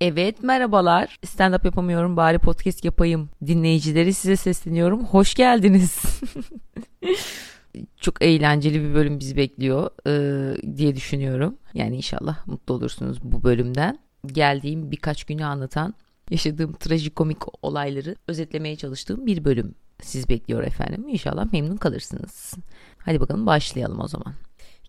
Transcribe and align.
Evet 0.00 0.42
merhabalar. 0.42 1.18
Stand 1.24 1.54
up 1.54 1.64
yapamıyorum 1.64 2.16
bari 2.16 2.38
podcast 2.38 2.84
yapayım. 2.84 3.28
Dinleyicileri 3.46 4.14
size 4.14 4.36
sesleniyorum. 4.36 5.04
Hoş 5.04 5.34
geldiniz. 5.34 6.00
Çok 8.00 8.22
eğlenceli 8.22 8.82
bir 8.82 8.94
bölüm 8.94 9.20
bizi 9.20 9.36
bekliyor 9.36 9.90
e, 10.06 10.76
diye 10.76 10.96
düşünüyorum. 10.96 11.56
Yani 11.74 11.96
inşallah 11.96 12.46
mutlu 12.46 12.74
olursunuz 12.74 13.18
bu 13.22 13.42
bölümden. 13.44 13.98
Geldiğim 14.26 14.90
birkaç 14.90 15.24
günü 15.24 15.44
anlatan 15.44 15.94
yaşadığım 16.30 16.72
trajikomik 16.72 17.64
olayları 17.64 18.16
özetlemeye 18.28 18.76
çalıştığım 18.76 19.26
bir 19.26 19.44
bölüm 19.44 19.74
siz 20.02 20.28
bekliyor 20.28 20.62
efendim. 20.62 21.08
İnşallah 21.08 21.52
memnun 21.52 21.76
kalırsınız. 21.76 22.54
Hadi 22.98 23.20
bakalım 23.20 23.46
başlayalım 23.46 24.00
o 24.00 24.08
zaman. 24.08 24.34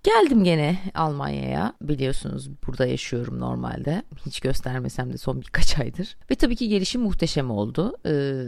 Geldim 0.04 0.44
gene 0.44 0.80
Almanya'ya. 0.96 1.74
Biliyorsunuz 1.82 2.50
burada 2.68 2.86
yaşıyorum 2.86 3.40
normalde. 3.40 4.04
Hiç 4.26 4.40
göstermesem 4.40 5.14
de 5.14 5.18
son 5.18 5.42
birkaç 5.42 5.80
aydır. 5.80 6.18
Ve 6.32 6.36
tabii 6.36 6.56
ki 6.56 6.70
gelişim 6.70 7.02
muhteşem 7.02 7.52
oldu. 7.52 7.94
Ee, 8.06 8.46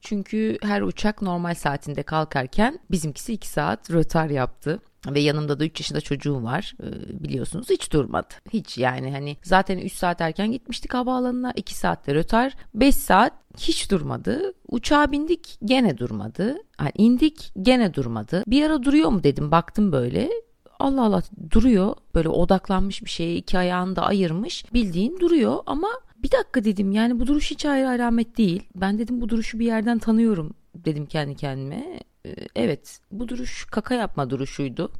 çünkü 0.00 0.58
her 0.62 0.82
uçak 0.82 1.22
normal 1.22 1.54
saatinde 1.54 2.02
kalkarken 2.02 2.78
bizimkisi 2.90 3.32
2 3.32 3.48
saat 3.48 3.90
rötar 3.90 4.30
yaptı. 4.30 4.80
Ve 5.08 5.20
yanımda 5.20 5.60
da 5.60 5.64
3 5.64 5.80
yaşında 5.80 6.00
çocuğum 6.00 6.42
var 6.42 6.74
ee, 6.82 7.22
biliyorsunuz 7.24 7.70
hiç 7.70 7.92
durmadı. 7.92 8.34
Hiç 8.52 8.78
yani 8.78 9.10
hani 9.12 9.36
zaten 9.42 9.78
3 9.78 9.92
saat 9.92 10.20
erken 10.20 10.52
gitmiştik 10.52 10.94
havaalanına 10.94 11.52
2 11.56 11.74
saatte 11.74 12.14
rötar 12.14 12.56
5 12.74 12.94
saat 12.94 13.32
hiç 13.58 13.90
durmadı. 13.90 14.54
Uçağa 14.68 15.12
bindik 15.12 15.58
gene 15.64 15.98
durmadı. 15.98 16.56
Yani 16.80 16.92
indik 16.94 17.52
gene 17.62 17.94
durmadı. 17.94 18.42
Bir 18.46 18.64
ara 18.64 18.82
duruyor 18.82 19.08
mu 19.08 19.22
dedim 19.22 19.50
baktım 19.50 19.92
böyle 19.92 20.30
Allah 20.78 21.02
Allah 21.02 21.22
duruyor 21.50 21.94
böyle 22.14 22.28
odaklanmış 22.28 23.04
bir 23.04 23.10
şeye 23.10 23.36
iki 23.36 23.58
ayağını 23.58 23.96
da 23.96 24.02
ayırmış 24.02 24.64
bildiğin 24.74 25.20
duruyor 25.20 25.58
ama 25.66 25.88
bir 26.16 26.32
dakika 26.32 26.64
dedim 26.64 26.92
yani 26.92 27.20
bu 27.20 27.26
duruş 27.26 27.50
hiç 27.50 27.66
ayrı 27.66 27.88
alamet 27.88 28.38
değil. 28.38 28.62
Ben 28.74 28.98
dedim 28.98 29.20
bu 29.20 29.28
duruşu 29.28 29.58
bir 29.58 29.66
yerden 29.66 29.98
tanıyorum 29.98 30.54
dedim 30.74 31.06
kendi 31.06 31.34
kendime. 31.34 32.00
Ee, 32.26 32.34
evet 32.56 33.00
bu 33.10 33.28
duruş 33.28 33.64
kaka 33.64 33.94
yapma 33.94 34.30
duruşuydu. 34.30 34.92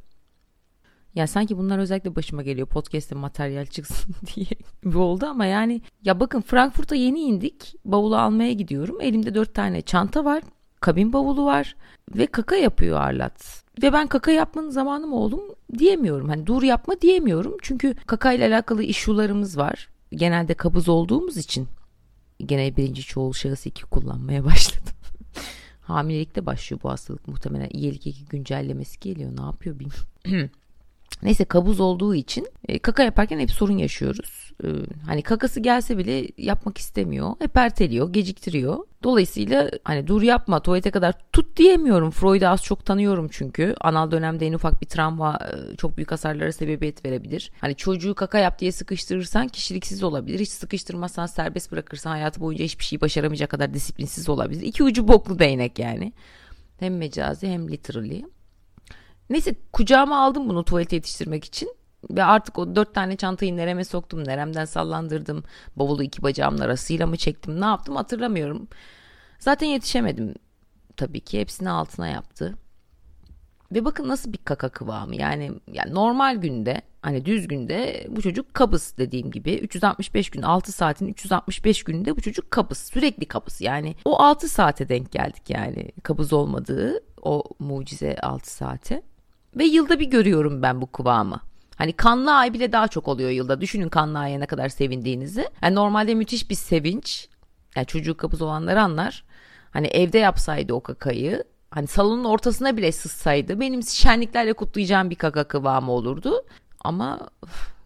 Ya 1.15 1.27
sanki 1.27 1.57
bunlar 1.57 1.79
özellikle 1.79 2.15
başıma 2.15 2.43
geliyor 2.43 2.67
podcast'te 2.67 3.15
materyal 3.15 3.65
çıksın 3.65 4.15
diye 4.35 4.47
bir 4.83 4.95
oldu 4.95 5.25
ama 5.25 5.45
yani 5.45 5.81
ya 6.03 6.19
bakın 6.19 6.41
Frankfurt'a 6.41 6.95
yeni 6.95 7.19
indik 7.19 7.75
bavulu 7.85 8.17
almaya 8.17 8.53
gidiyorum 8.53 9.01
elimde 9.01 9.35
dört 9.35 9.53
tane 9.53 9.81
çanta 9.81 10.25
var 10.25 10.43
kabin 10.81 11.13
bavulu 11.13 11.45
var 11.45 11.75
ve 12.15 12.27
kaka 12.27 12.55
yapıyor 12.55 12.99
Arlat. 12.99 13.64
Ve 13.83 13.93
ben 13.93 14.07
kaka 14.07 14.31
yapmanın 14.31 14.69
zamanı 14.69 15.07
mı 15.07 15.15
oğlum 15.15 15.41
diyemiyorum. 15.77 16.29
Hani 16.29 16.45
dur 16.47 16.63
yapma 16.63 17.01
diyemiyorum. 17.01 17.57
Çünkü 17.61 17.95
kaka 18.07 18.33
ile 18.33 18.45
alakalı 18.47 18.83
işularımız 18.83 19.57
var. 19.57 19.89
Genelde 20.11 20.53
kabız 20.53 20.89
olduğumuz 20.89 21.37
için 21.37 21.67
gene 22.39 22.77
birinci 22.77 23.01
çoğul 23.01 23.33
şahıs 23.33 23.65
iki 23.65 23.83
kullanmaya 23.83 24.45
başladım. 24.45 24.93
Hamilelikte 25.81 26.45
başlıyor 26.45 26.81
bu 26.83 26.89
hastalık 26.89 27.27
muhtemelen. 27.27 27.69
İyilik 27.73 28.07
iki 28.07 28.25
güncellemesi 28.25 28.99
geliyor. 28.99 29.37
Ne 29.37 29.41
yapıyor 29.41 29.79
bilmiyorum. 29.79 30.49
Neyse 31.23 31.45
kabuz 31.45 31.79
olduğu 31.79 32.15
için 32.15 32.47
e, 32.67 32.79
kaka 32.79 33.03
yaparken 33.03 33.39
hep 33.39 33.51
sorun 33.51 33.77
yaşıyoruz. 33.77 34.51
E, 34.63 34.67
hani 35.05 35.21
kakası 35.21 35.59
gelse 35.59 35.97
bile 35.97 36.27
yapmak 36.37 36.77
istemiyor. 36.77 37.31
Hep 37.39 37.57
erteliyor, 37.57 38.13
geciktiriyor. 38.13 38.77
Dolayısıyla 39.03 39.71
hani 39.83 40.07
dur 40.07 40.21
yapma 40.21 40.59
tuvalete 40.59 40.91
kadar 40.91 41.15
tut 41.33 41.57
diyemiyorum. 41.57 42.11
Freud'u 42.11 42.47
az 42.47 42.63
çok 42.63 42.85
tanıyorum 42.85 43.27
çünkü. 43.31 43.75
Anal 43.81 44.11
dönemde 44.11 44.47
en 44.47 44.53
ufak 44.53 44.81
bir 44.81 44.87
travma 44.87 45.39
e, 45.41 45.75
çok 45.75 45.97
büyük 45.97 46.11
hasarlara 46.11 46.51
sebebiyet 46.51 47.05
verebilir. 47.05 47.51
Hani 47.61 47.75
çocuğu 47.75 48.15
kaka 48.15 48.39
yap 48.39 48.59
diye 48.59 48.71
sıkıştırırsan 48.71 49.47
kişiliksiz 49.47 50.03
olabilir. 50.03 50.39
Hiç 50.39 50.49
sıkıştırmazsan 50.49 51.25
serbest 51.25 51.71
bırakırsan 51.71 52.11
hayatı 52.11 52.41
boyunca 52.41 52.65
hiçbir 52.65 52.83
şey 52.83 53.01
başaramayacak 53.01 53.49
kadar 53.49 53.73
disiplinsiz 53.73 54.29
olabilir. 54.29 54.61
İki 54.61 54.83
ucu 54.83 55.07
boklu 55.07 55.39
değnek 55.39 55.79
yani. 55.79 56.13
Hem 56.79 56.97
mecazi 56.97 57.47
hem 57.47 57.71
literally. 57.71 58.25
Neyse 59.29 59.55
kucağıma 59.73 60.25
aldım 60.25 60.49
bunu 60.49 60.65
tuvalete 60.65 60.95
yetiştirmek 60.95 61.45
için. 61.45 61.69
Ve 62.09 62.23
artık 62.23 62.59
o 62.59 62.75
dört 62.75 62.93
tane 62.93 63.15
çantayı 63.15 63.57
nereme 63.57 63.83
soktum, 63.83 64.27
neremden 64.27 64.65
sallandırdım. 64.65 65.43
Bavulu 65.75 66.03
iki 66.03 66.21
bacağımın 66.21 66.59
arasıyla 66.59 67.07
mı 67.07 67.17
çektim, 67.17 67.61
ne 67.61 67.65
yaptım 67.65 67.95
hatırlamıyorum. 67.95 68.67
Zaten 69.39 69.67
yetişemedim 69.67 70.33
tabii 70.97 71.19
ki. 71.19 71.39
Hepsini 71.39 71.69
altına 71.69 72.07
yaptı. 72.07 72.57
Ve 73.71 73.85
bakın 73.85 74.07
nasıl 74.07 74.33
bir 74.33 74.37
kaka 74.37 74.69
kıvamı. 74.69 75.15
Yani, 75.15 75.51
yani 75.73 75.93
normal 75.93 76.35
günde 76.35 76.81
hani 77.01 77.25
düz 77.25 77.47
günde 77.47 78.07
bu 78.09 78.21
çocuk 78.21 78.53
kabız 78.53 78.93
dediğim 78.97 79.31
gibi 79.31 79.53
365 79.55 80.29
gün 80.29 80.41
6 80.41 80.71
saatin 80.71 81.07
365 81.07 81.83
gününde 81.83 82.17
bu 82.17 82.21
çocuk 82.21 82.51
kabız 82.51 82.77
sürekli 82.77 83.25
kabız 83.25 83.61
yani 83.61 83.95
o 84.05 84.19
6 84.19 84.49
saate 84.49 84.89
denk 84.89 85.11
geldik 85.11 85.49
yani 85.49 85.91
kabız 86.03 86.33
olmadığı 86.33 86.99
o 87.21 87.43
mucize 87.59 88.15
6 88.15 88.53
saate 88.53 89.01
ve 89.55 89.65
yılda 89.65 89.99
bir 89.99 90.05
görüyorum 90.05 90.61
ben 90.61 90.81
bu 90.81 90.91
kıvamı. 90.91 91.41
Hani 91.75 91.93
kanlı 91.93 92.33
ay 92.33 92.53
bile 92.53 92.71
daha 92.71 92.87
çok 92.87 93.07
oluyor 93.07 93.29
yılda. 93.29 93.61
Düşünün 93.61 93.89
kanlı 93.89 94.19
aya 94.19 94.39
ne 94.39 94.45
kadar 94.45 94.69
sevindiğinizi. 94.69 95.49
Yani 95.61 95.75
normalde 95.75 96.15
müthiş 96.15 96.49
bir 96.49 96.55
sevinç. 96.55 97.29
Yani 97.75 97.87
çocuğu 97.87 98.17
kapız 98.17 98.41
olanlar 98.41 98.75
anlar. 98.75 99.23
Hani 99.71 99.87
evde 99.87 100.17
yapsaydı 100.17 100.73
o 100.73 100.81
kakayı. 100.81 101.43
Hani 101.71 101.87
salonun 101.87 102.23
ortasına 102.23 102.77
bile 102.77 102.91
sızsaydı 102.91 103.59
benim 103.59 103.83
şenliklerle 103.83 104.53
kutlayacağım 104.53 105.09
bir 105.09 105.15
kaka 105.15 105.43
kıvamı 105.43 105.91
olurdu. 105.91 106.45
Ama 106.79 107.29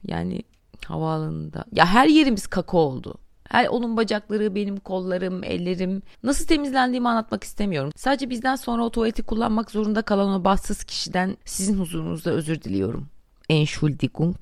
yani 0.06 0.44
havaalanında 0.85 1.66
ya 1.72 1.85
her 1.85 2.08
yerimiz 2.08 2.47
kaka 2.47 2.78
oldu. 2.78 3.16
Her 3.50 3.68
onun 3.68 3.98
bacakları, 3.98 4.56
benim 4.56 4.78
kollarım, 4.78 5.44
ellerim. 5.44 6.02
Nasıl 6.24 6.46
temizlendiğimi 6.46 7.10
anlatmak 7.10 7.44
istemiyorum. 7.44 7.92
Sadece 7.96 8.30
bizden 8.30 8.56
sonra 8.56 8.84
o 8.84 8.90
tuvaleti 8.90 9.24
kullanmak 9.24 9.72
zorunda 9.72 10.02
kalan 10.02 10.42
o 10.42 10.44
bahtsız 10.44 10.84
kişiden 10.84 11.38
sizin 11.46 11.80
huzurunuzda 11.80 12.32
özür 12.32 12.62
diliyorum. 12.62 13.08
Entschuldigung. 13.50 14.38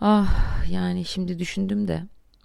Ah 0.00 0.64
yani 0.70 1.04
şimdi 1.04 1.38
düşündüm 1.38 1.88
de 1.88 2.02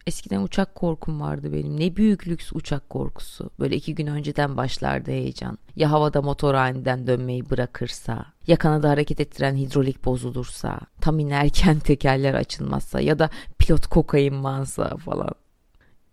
eskiden 0.07 0.41
uçak 0.41 0.75
korkum 0.75 1.22
vardı 1.22 1.53
benim. 1.53 1.79
Ne 1.79 1.95
büyük 1.95 2.28
lüks 2.28 2.53
uçak 2.53 2.90
korkusu. 2.90 3.50
Böyle 3.59 3.75
iki 3.75 3.95
gün 3.95 4.07
önceden 4.07 4.57
başlardı 4.57 5.12
heyecan. 5.12 5.57
Ya 5.75 5.91
havada 5.91 6.22
motor 6.22 6.53
aniden 6.53 7.07
dönmeyi 7.07 7.50
bırakırsa, 7.50 8.25
ya 8.47 8.57
kanada 8.57 8.90
hareket 8.90 9.19
ettiren 9.19 9.56
hidrolik 9.56 10.06
bozulursa, 10.06 10.79
tam 11.01 11.19
inerken 11.19 11.79
tekerler 11.90 12.34
açılmazsa 12.34 13.01
ya 13.01 13.19
da 13.19 13.29
pilot 13.59 13.88
kokain 13.88 14.35
mansa 14.35 14.97
falan. 14.97 15.31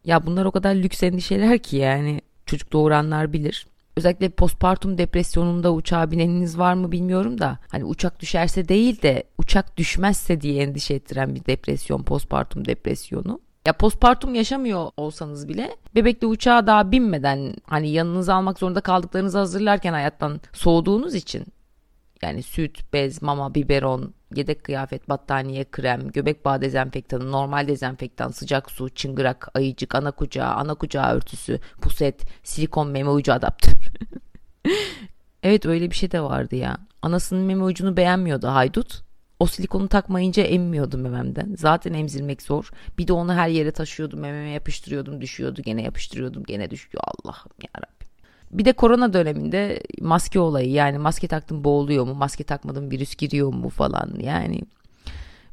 Ya 0.04 0.26
bunlar 0.26 0.44
o 0.44 0.50
kadar 0.50 0.74
lüks 0.74 1.02
endişeler 1.02 1.58
ki 1.58 1.76
yani 1.76 2.20
çocuk 2.46 2.72
doğuranlar 2.72 3.32
bilir. 3.32 3.66
Özellikle 3.96 4.28
postpartum 4.28 4.98
depresyonunda 4.98 5.72
uçağa 5.72 6.10
bineniniz 6.10 6.58
var 6.58 6.74
mı 6.74 6.92
bilmiyorum 6.92 7.38
da 7.38 7.58
hani 7.68 7.84
uçak 7.84 8.20
düşerse 8.20 8.68
değil 8.68 9.02
de 9.02 9.24
uçak 9.38 9.76
düşmezse 9.76 10.40
diye 10.40 10.62
endişe 10.62 10.94
ettiren 10.94 11.34
bir 11.34 11.44
depresyon 11.44 12.02
postpartum 12.02 12.64
depresyonu. 12.64 13.40
Ya 13.66 13.72
postpartum 13.72 14.34
yaşamıyor 14.34 14.90
olsanız 14.96 15.48
bile 15.48 15.76
bebekle 15.94 16.26
uçağa 16.26 16.66
daha 16.66 16.92
binmeden 16.92 17.54
hani 17.66 17.90
yanınıza 17.90 18.34
almak 18.34 18.58
zorunda 18.58 18.80
kaldıklarınızı 18.80 19.38
hazırlarken 19.38 19.92
hayattan 19.92 20.40
soğuduğunuz 20.52 21.14
için 21.14 21.46
yani 22.22 22.42
süt, 22.42 22.92
bez, 22.92 23.22
mama, 23.22 23.54
biberon, 23.54 24.14
yedek 24.36 24.64
kıyafet, 24.64 25.08
battaniye, 25.08 25.64
krem, 25.64 26.08
göbek 26.08 26.44
bağı 26.44 26.60
dezenfektanı, 26.60 27.32
normal 27.32 27.68
dezenfektan, 27.68 28.30
sıcak 28.30 28.70
su, 28.70 28.88
çıngırak, 28.88 29.48
ayıcık, 29.54 29.94
ana 29.94 30.10
kucağı, 30.10 30.54
ana 30.54 30.74
kucağı 30.74 31.14
örtüsü, 31.14 31.58
puset, 31.80 32.24
silikon 32.42 32.88
meme 32.88 33.10
ucu 33.10 33.32
adaptör. 33.32 33.92
evet 35.42 35.66
öyle 35.66 35.90
bir 35.90 35.96
şey 35.96 36.10
de 36.10 36.20
vardı 36.20 36.56
ya. 36.56 36.78
Anasının 37.02 37.42
meme 37.42 37.64
ucunu 37.64 37.96
beğenmiyordu 37.96 38.48
haydut. 38.48 39.02
O 39.42 39.46
silikonu 39.46 39.88
takmayınca 39.88 40.42
emmiyordum 40.42 41.00
mememden. 41.00 41.54
Zaten 41.58 41.92
emzirmek 41.92 42.42
zor. 42.42 42.70
Bir 42.98 43.08
de 43.08 43.12
onu 43.12 43.34
her 43.34 43.48
yere 43.48 43.70
taşıyordum. 43.70 44.20
Mememe 44.20 44.50
yapıştırıyordum. 44.50 45.20
Düşüyordu. 45.20 45.62
Gene 45.62 45.82
yapıştırıyordum. 45.82 46.44
Gene 46.44 46.70
düşüyor. 46.70 47.04
Allah'ım 47.06 47.52
yarabbim. 47.74 48.01
Bir 48.52 48.64
de 48.64 48.72
korona 48.72 49.12
döneminde 49.12 49.80
maske 50.00 50.40
olayı 50.40 50.70
yani 50.70 50.98
maske 50.98 51.28
taktım 51.28 51.64
boğuluyor 51.64 52.06
mu 52.06 52.14
maske 52.14 52.44
takmadım 52.44 52.90
virüs 52.90 53.16
giriyor 53.16 53.54
mu 53.54 53.68
falan 53.68 54.14
yani 54.20 54.60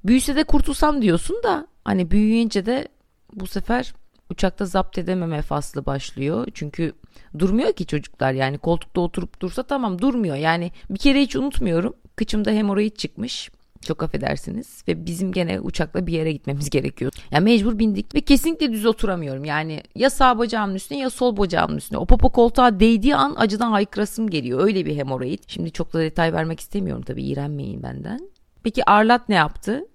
büyüse 0.05 0.35
de 0.35 0.43
kurtulsam 0.43 1.01
diyorsun 1.01 1.43
da 1.43 1.67
hani 1.85 2.11
büyüyünce 2.11 2.65
de 2.65 2.87
bu 3.33 3.47
sefer 3.47 3.93
uçakta 4.29 4.65
zapt 4.65 4.97
edememe 4.97 5.41
faslı 5.41 5.85
başlıyor. 5.85 6.47
Çünkü 6.53 6.93
durmuyor 7.39 7.73
ki 7.73 7.85
çocuklar 7.85 8.33
yani 8.33 8.57
koltukta 8.57 9.01
oturup 9.01 9.41
dursa 9.41 9.63
tamam 9.63 10.01
durmuyor. 10.01 10.35
Yani 10.35 10.71
bir 10.89 10.99
kere 10.99 11.21
hiç 11.21 11.35
unutmuyorum. 11.35 11.93
Kıçımda 12.15 12.51
hemoroid 12.51 12.95
çıkmış. 12.95 13.49
Çok 13.81 14.03
affedersiniz 14.03 14.83
ve 14.87 15.05
bizim 15.05 15.31
gene 15.31 15.59
uçakla 15.59 16.07
bir 16.07 16.13
yere 16.13 16.31
gitmemiz 16.31 16.69
gerekiyor. 16.79 17.11
Yani 17.31 17.43
mecbur 17.43 17.79
bindik 17.79 18.15
ve 18.15 18.21
kesinlikle 18.21 18.71
düz 18.71 18.85
oturamıyorum. 18.85 19.45
Yani 19.45 19.83
ya 19.95 20.09
sağ 20.09 20.37
bacağımın 20.37 20.75
üstüne 20.75 20.99
ya 20.99 21.09
sol 21.09 21.37
bacağımın 21.37 21.77
üstüne. 21.77 21.97
O 21.97 22.05
popo 22.05 22.29
koltuğa 22.29 22.79
değdiği 22.79 23.15
an 23.15 23.35
acıdan 23.37 23.71
haykırasım 23.71 24.29
geliyor. 24.29 24.59
Öyle 24.63 24.85
bir 24.85 24.95
hemoroid. 24.95 25.39
Şimdi 25.47 25.71
çok 25.71 25.93
da 25.93 25.99
detay 25.99 26.33
vermek 26.33 26.59
istemiyorum 26.59 27.03
tabii 27.03 27.23
iğrenmeyin 27.23 27.83
benden. 27.83 28.19
Peki 28.63 28.89
Arlat 28.89 29.29
ne 29.29 29.35
yaptı? 29.35 29.85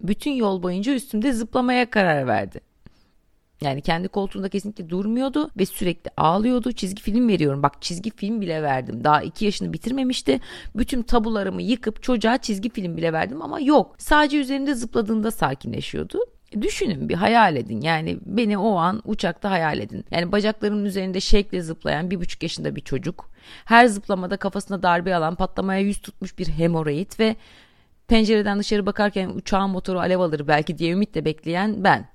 Bütün 0.00 0.30
yol 0.30 0.62
boyunca 0.62 0.94
üstümde 0.94 1.32
zıplamaya 1.32 1.90
karar 1.90 2.26
verdi. 2.26 2.60
Yani 3.64 3.82
kendi 3.82 4.08
koltuğunda 4.08 4.48
kesinlikle 4.48 4.88
durmuyordu 4.88 5.50
ve 5.58 5.66
sürekli 5.66 6.10
ağlıyordu. 6.16 6.72
Çizgi 6.72 7.02
film 7.02 7.28
veriyorum. 7.28 7.62
Bak 7.62 7.82
çizgi 7.82 8.10
film 8.10 8.40
bile 8.40 8.62
verdim. 8.62 9.04
Daha 9.04 9.22
2 9.22 9.44
yaşını 9.44 9.72
bitirmemişti. 9.72 10.40
Bütün 10.76 11.02
tabularımı 11.02 11.62
yıkıp 11.62 12.02
çocuğa 12.02 12.38
çizgi 12.38 12.70
film 12.70 12.96
bile 12.96 13.12
verdim 13.12 13.42
ama 13.42 13.60
yok. 13.60 13.94
Sadece 13.98 14.38
üzerinde 14.38 14.74
zıpladığında 14.74 15.30
sakinleşiyordu. 15.30 16.18
Düşünün 16.60 17.08
bir 17.08 17.14
hayal 17.14 17.56
edin 17.56 17.80
yani 17.80 18.18
beni 18.26 18.58
o 18.58 18.74
an 18.76 19.02
uçakta 19.04 19.50
hayal 19.50 19.78
edin. 19.78 20.04
Yani 20.10 20.32
bacaklarımın 20.32 20.84
üzerinde 20.84 21.20
şekle 21.20 21.62
zıplayan 21.62 22.10
bir 22.10 22.20
buçuk 22.20 22.42
yaşında 22.42 22.76
bir 22.76 22.80
çocuk. 22.80 23.30
Her 23.64 23.86
zıplamada 23.86 24.36
kafasına 24.36 24.82
darbe 24.82 25.14
alan 25.14 25.34
patlamaya 25.34 25.80
yüz 25.80 26.00
tutmuş 26.00 26.38
bir 26.38 26.46
hemoroid 26.46 27.12
ve 27.18 27.36
pencereden 28.08 28.58
dışarı 28.58 28.86
bakarken 28.86 29.28
uçağın 29.28 29.70
motoru 29.70 29.98
alev 29.98 30.20
alır 30.20 30.48
belki 30.48 30.78
diye 30.78 30.92
ümitle 30.92 31.24
bekleyen 31.24 31.84
ben. 31.84 32.13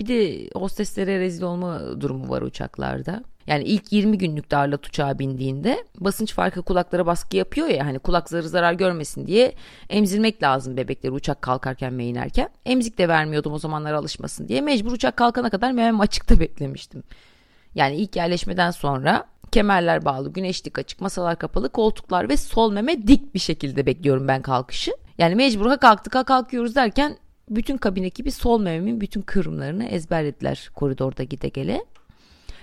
Bir 0.00 0.06
de 0.06 0.48
hosteslere 0.54 1.18
rezil 1.18 1.42
olma 1.42 2.00
durumu 2.00 2.28
var 2.28 2.42
uçaklarda. 2.42 3.22
Yani 3.46 3.64
ilk 3.64 3.92
20 3.92 4.18
günlük 4.18 4.50
darlat 4.50 4.86
uçağa 4.86 5.18
bindiğinde 5.18 5.84
basınç 6.00 6.32
farkı 6.34 6.62
kulaklara 6.62 7.06
baskı 7.06 7.36
yapıyor 7.36 7.68
ya 7.68 7.86
hani 7.86 7.98
kulakları 7.98 8.48
zarar 8.48 8.72
görmesin 8.72 9.26
diye 9.26 9.52
emzirmek 9.90 10.42
lazım 10.42 10.76
bebekleri 10.76 11.12
uçak 11.12 11.42
kalkarken 11.42 11.98
ve 11.98 12.04
inerken. 12.04 12.48
Emzik 12.64 12.98
de 12.98 13.08
vermiyordum 13.08 13.52
o 13.52 13.58
zamanlar 13.58 13.92
alışmasın 13.92 14.48
diye. 14.48 14.60
Mecbur 14.60 14.92
uçak 14.92 15.16
kalkana 15.16 15.50
kadar 15.50 15.72
memem 15.72 16.00
açıkta 16.00 16.40
beklemiştim. 16.40 17.02
Yani 17.74 17.96
ilk 17.96 18.16
yerleşmeden 18.16 18.70
sonra 18.70 19.26
kemerler 19.52 20.04
bağlı, 20.04 20.32
güneşlik 20.32 20.78
açık, 20.78 21.00
masalar 21.00 21.38
kapalı, 21.38 21.68
koltuklar 21.68 22.28
ve 22.28 22.36
sol 22.36 22.72
meme 22.72 23.06
dik 23.06 23.34
bir 23.34 23.38
şekilde 23.38 23.86
bekliyorum 23.86 24.28
ben 24.28 24.42
kalkışı. 24.42 24.92
Yani 25.18 25.34
mecbur 25.34 25.66
ha 25.66 25.76
kalktık 25.76 26.14
ha 26.14 26.24
kalkıyoruz 26.24 26.74
derken 26.74 27.16
bütün 27.50 27.76
kabin 27.76 28.02
ekibi 28.02 28.32
sol 28.32 28.60
mememin 28.60 29.00
bütün 29.00 29.22
kıvrımlarını 29.22 29.84
ezberlediler 29.84 30.70
koridorda 30.74 31.22
gide 31.22 31.48
gele. 31.48 31.84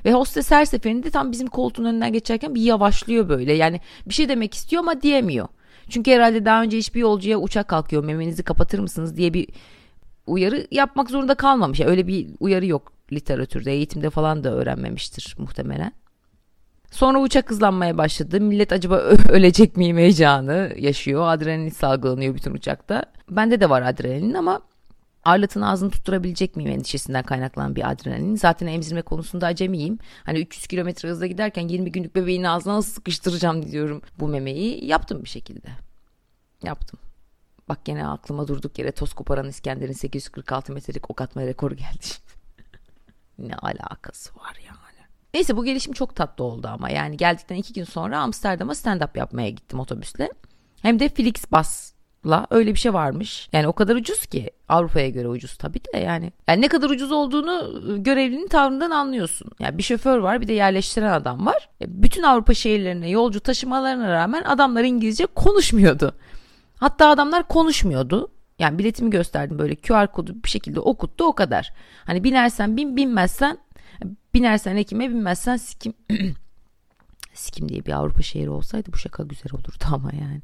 Ve 0.05 0.13
hostes 0.13 0.51
her 0.51 0.65
seferinde 0.65 1.09
tam 1.09 1.31
bizim 1.31 1.47
koltuğun 1.47 1.85
önünden 1.85 2.13
geçerken 2.13 2.55
bir 2.55 2.61
yavaşlıyor 2.61 3.29
böyle. 3.29 3.53
Yani 3.53 3.81
bir 4.05 4.13
şey 4.13 4.29
demek 4.29 4.53
istiyor 4.53 4.79
ama 4.83 5.01
diyemiyor. 5.01 5.47
Çünkü 5.89 6.11
herhalde 6.11 6.45
daha 6.45 6.63
önce 6.63 6.77
hiçbir 6.77 6.99
yolcuya 6.99 7.37
uçak 7.37 7.67
kalkıyor 7.67 8.03
memenizi 8.03 8.43
kapatır 8.43 8.79
mısınız 8.79 9.17
diye 9.17 9.33
bir 9.33 9.47
uyarı 10.27 10.67
yapmak 10.71 11.09
zorunda 11.09 11.35
kalmamış. 11.35 11.79
Yani 11.79 11.89
öyle 11.89 12.07
bir 12.07 12.27
uyarı 12.39 12.65
yok 12.65 12.93
literatürde, 13.11 13.71
eğitimde 13.71 14.09
falan 14.09 14.43
da 14.43 14.53
öğrenmemiştir 14.53 15.35
muhtemelen. 15.37 15.91
Sonra 16.91 17.21
uçak 17.21 17.49
hızlanmaya 17.49 17.97
başladı. 17.97 18.41
Millet 18.41 18.71
acaba 18.71 18.95
ölecek 19.29 19.77
miyim 19.77 19.97
heyecanı 19.97 20.73
yaşıyor. 20.77 21.27
Adrenalin 21.27 21.69
salgılanıyor 21.69 22.35
bütün 22.35 22.53
uçakta. 22.53 23.03
Bende 23.29 23.61
de 23.61 23.69
var 23.69 23.81
adrenalin 23.81 24.33
ama 24.33 24.61
Arlat'ın 25.23 25.61
ağzını 25.61 25.91
tutturabilecek 25.91 26.55
miyim 26.55 26.71
endişesinden 26.71 27.23
kaynaklanan 27.23 27.75
bir 27.75 27.91
adrenalin. 27.91 28.35
Zaten 28.35 28.67
emzirme 28.67 29.01
konusunda 29.01 29.47
acemiyim. 29.47 29.99
Hani 30.23 30.39
300 30.39 30.67
kilometre 30.67 31.09
hızla 31.09 31.25
giderken 31.27 31.67
20 31.67 31.91
günlük 31.91 32.15
bebeğin 32.15 32.43
ağzına 32.43 32.75
nasıl 32.75 32.91
sıkıştıracağım 32.91 33.71
diyorum 33.71 34.01
bu 34.19 34.27
memeyi. 34.27 34.85
Yaptım 34.85 35.23
bir 35.23 35.29
şekilde. 35.29 35.67
Yaptım. 36.63 36.99
Bak 37.69 37.85
gene 37.85 38.07
aklıma 38.07 38.47
durduk 38.47 38.79
yere 38.79 38.91
toz 38.91 39.13
koparan 39.13 39.47
İskender'in 39.47 39.93
846 39.93 40.73
metrelik 40.73 41.11
ok 41.11 41.21
atma 41.21 41.41
rekoru 41.41 41.75
geldi. 41.75 42.05
ne 43.37 43.55
alakası 43.55 44.35
var 44.35 44.57
yani. 44.65 44.77
Neyse 45.33 45.57
bu 45.57 45.65
gelişim 45.65 45.93
çok 45.93 46.15
tatlı 46.15 46.43
oldu 46.43 46.67
ama 46.67 46.89
yani 46.89 47.17
geldikten 47.17 47.55
iki 47.55 47.73
gün 47.73 47.83
sonra 47.83 48.19
Amsterdam'a 48.19 48.73
stand-up 48.73 49.17
yapmaya 49.17 49.49
gittim 49.49 49.79
otobüsle. 49.79 50.29
Hem 50.81 50.99
de 50.99 51.09
Flixbus 51.09 51.92
la 52.25 52.47
öyle 52.51 52.73
bir 52.73 52.79
şey 52.79 52.93
varmış. 52.93 53.49
Yani 53.53 53.67
o 53.67 53.73
kadar 53.73 53.95
ucuz 53.95 54.25
ki 54.25 54.51
Avrupa'ya 54.69 55.09
göre 55.09 55.27
ucuz 55.27 55.57
tabii 55.57 55.79
de 55.79 55.97
yani. 55.97 56.31
Yani 56.47 56.61
ne 56.61 56.67
kadar 56.67 56.89
ucuz 56.89 57.11
olduğunu 57.11 57.73
görevlinin 58.03 58.47
tavrından 58.47 58.91
anlıyorsun. 58.91 59.51
Yani 59.59 59.77
bir 59.77 59.83
şoför 59.83 60.17
var 60.17 60.41
bir 60.41 60.47
de 60.47 60.53
yerleştiren 60.53 61.11
adam 61.11 61.45
var. 61.45 61.69
E, 61.81 62.03
bütün 62.03 62.23
Avrupa 62.23 62.53
şehirlerine 62.53 63.09
yolcu 63.09 63.39
taşımalarına 63.39 64.09
rağmen 64.09 64.43
adamlar 64.43 64.83
İngilizce 64.83 65.25
konuşmuyordu. 65.25 66.13
Hatta 66.77 67.09
adamlar 67.09 67.47
konuşmuyordu. 67.47 68.31
Yani 68.59 68.79
biletimi 68.79 69.09
gösterdim 69.09 69.59
böyle 69.59 69.75
QR 69.75 70.07
kodu 70.11 70.35
bir 70.43 70.49
şekilde 70.49 70.79
okuttu 70.79 71.25
o 71.25 71.35
kadar. 71.35 71.73
Hani 72.05 72.23
binersen 72.23 72.77
bin 72.77 72.97
binmezsen 72.97 73.57
binersen 74.33 74.75
ekime 74.75 75.09
binmezsen 75.09 75.57
sikim. 75.57 75.93
sikim 77.33 77.69
diye 77.69 77.85
bir 77.85 77.91
Avrupa 77.91 78.21
şehri 78.21 78.49
olsaydı 78.49 78.93
bu 78.93 78.97
şaka 78.97 79.23
güzel 79.23 79.53
olurdu 79.53 79.83
ama 79.93 80.11
yani. 80.13 80.41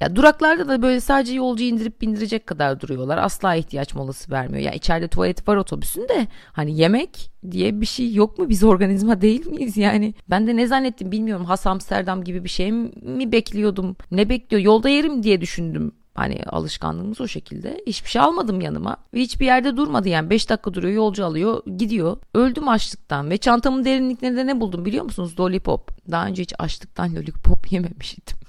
Ya 0.00 0.16
duraklarda 0.16 0.68
da 0.68 0.82
böyle 0.82 1.00
sadece 1.00 1.34
yolcu 1.34 1.64
indirip 1.64 2.00
bindirecek 2.00 2.46
kadar 2.46 2.80
duruyorlar. 2.80 3.18
Asla 3.18 3.54
ihtiyaç 3.54 3.94
molası 3.94 4.30
vermiyor. 4.30 4.62
Ya 4.62 4.72
içeride 4.72 5.08
tuvalet 5.08 5.48
var 5.48 5.56
otobüsün 5.56 6.08
de 6.08 6.26
hani 6.52 6.78
yemek 6.78 7.30
diye 7.50 7.80
bir 7.80 7.86
şey 7.86 8.14
yok 8.14 8.38
mu? 8.38 8.48
Biz 8.48 8.64
organizma 8.64 9.20
değil 9.20 9.46
miyiz 9.46 9.76
yani? 9.76 10.14
Ben 10.30 10.46
de 10.46 10.56
ne 10.56 10.66
zannettim 10.66 11.12
bilmiyorum. 11.12 11.44
Has 11.44 11.66
Amsterdam 11.66 12.24
gibi 12.24 12.44
bir 12.44 12.48
şey 12.48 12.72
mi 12.72 13.32
bekliyordum? 13.32 13.96
Ne 14.10 14.28
bekliyor? 14.28 14.62
Yolda 14.62 14.88
yerim 14.88 15.22
diye 15.22 15.40
düşündüm. 15.40 15.92
Hani 16.14 16.42
alışkanlığımız 16.46 17.20
o 17.20 17.28
şekilde. 17.28 17.80
Hiçbir 17.86 18.10
şey 18.10 18.22
almadım 18.22 18.60
yanıma. 18.60 18.96
Ve 19.14 19.20
hiçbir 19.20 19.46
yerde 19.46 19.76
durmadı 19.76 20.08
yani. 20.08 20.30
5 20.30 20.50
dakika 20.50 20.74
duruyor 20.74 20.94
yolcu 20.94 21.24
alıyor 21.24 21.62
gidiyor. 21.76 22.16
Öldüm 22.34 22.68
açlıktan 22.68 23.30
ve 23.30 23.36
çantamın 23.38 23.84
derinliklerinde 23.84 24.46
ne 24.46 24.60
buldum 24.60 24.84
biliyor 24.84 25.04
musunuz? 25.04 25.40
Lollipop. 25.40 26.10
Daha 26.10 26.26
önce 26.26 26.42
hiç 26.42 26.52
açlıktan 26.58 27.14
lollipop 27.14 27.72
yememiştim. 27.72 28.44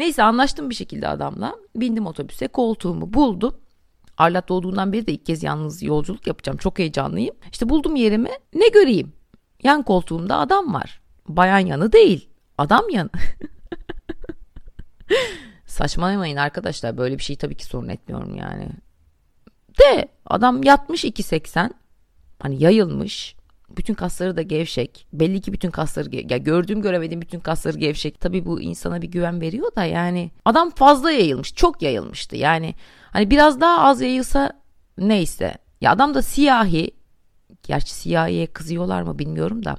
Neyse 0.00 0.22
anlaştım 0.22 0.70
bir 0.70 0.74
şekilde 0.74 1.08
adamla. 1.08 1.56
Bindim 1.76 2.06
otobüse 2.06 2.48
koltuğumu 2.48 3.14
buldum. 3.14 3.54
Arlat 4.16 4.48
doğduğundan 4.48 4.92
beri 4.92 5.06
de 5.06 5.12
ilk 5.12 5.26
kez 5.26 5.42
yalnız 5.42 5.82
yolculuk 5.82 6.26
yapacağım. 6.26 6.58
Çok 6.58 6.78
heyecanlıyım. 6.78 7.36
İşte 7.52 7.68
buldum 7.68 7.96
yerimi. 7.96 8.30
Ne 8.54 8.68
göreyim? 8.68 9.12
Yan 9.62 9.82
koltuğumda 9.82 10.38
adam 10.38 10.74
var. 10.74 11.00
Bayan 11.28 11.58
yanı 11.58 11.92
değil. 11.92 12.28
Adam 12.58 12.90
yanı. 12.90 13.10
Saçmalamayın 15.66 16.36
arkadaşlar. 16.36 16.98
Böyle 16.98 17.18
bir 17.18 17.22
şey 17.22 17.36
tabii 17.36 17.56
ki 17.56 17.64
sorun 17.64 17.88
etmiyorum 17.88 18.36
yani. 18.36 18.68
De 19.80 20.08
adam 20.26 20.62
yatmış 20.62 21.04
2.80. 21.04 21.70
Hani 22.38 22.62
yayılmış. 22.62 23.36
Bütün 23.76 23.94
kasları 23.94 24.36
da 24.36 24.42
gevşek. 24.42 25.06
Belli 25.12 25.40
ki 25.40 25.52
bütün 25.52 25.70
kasları 25.70 26.16
ya 26.32 26.36
gördüğüm 26.36 26.82
göremediğim 26.82 27.20
bütün 27.20 27.40
kasları 27.40 27.78
gevşek. 27.78 28.20
Tabii 28.20 28.46
bu 28.46 28.60
insana 28.60 29.02
bir 29.02 29.08
güven 29.08 29.40
veriyor 29.40 29.76
da 29.76 29.84
yani 29.84 30.30
adam 30.44 30.70
fazla 30.70 31.10
yayılmış. 31.10 31.54
Çok 31.54 31.82
yayılmıştı. 31.82 32.36
Yani 32.36 32.74
hani 33.10 33.30
biraz 33.30 33.60
daha 33.60 33.82
az 33.82 34.00
yayılsa 34.00 34.52
neyse. 34.98 35.54
Ya 35.80 35.90
adam 35.90 36.14
da 36.14 36.22
siyahi. 36.22 36.90
Gerçi 37.62 37.94
siyahiye 37.94 38.46
kızıyorlar 38.46 39.02
mı 39.02 39.18
bilmiyorum 39.18 39.64
da. 39.64 39.76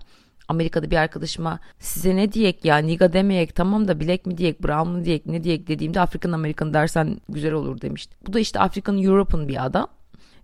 Amerika'da 0.47 0.91
bir 0.91 0.97
arkadaşıma 0.97 1.59
size 1.79 2.15
ne 2.15 2.31
diyek 2.31 2.65
ya 2.65 2.77
niga 2.77 3.13
demeyek 3.13 3.55
tamam 3.55 3.87
da 3.87 3.99
bilek 3.99 4.25
mi 4.25 4.37
diyek 4.37 4.63
brown 4.63 4.89
mu 4.89 5.05
diyek 5.05 5.25
ne 5.25 5.43
diyek 5.43 5.67
dediğimde 5.67 5.99
Afrikan 5.99 6.31
Amerikan 6.31 6.73
dersen 6.73 7.21
güzel 7.29 7.53
olur 7.53 7.81
demişti. 7.81 8.15
Bu 8.27 8.33
da 8.33 8.39
işte 8.39 8.59
Afrikan 8.59 9.03
Europe'un 9.03 9.47
bir 9.47 9.65
adam 9.65 9.87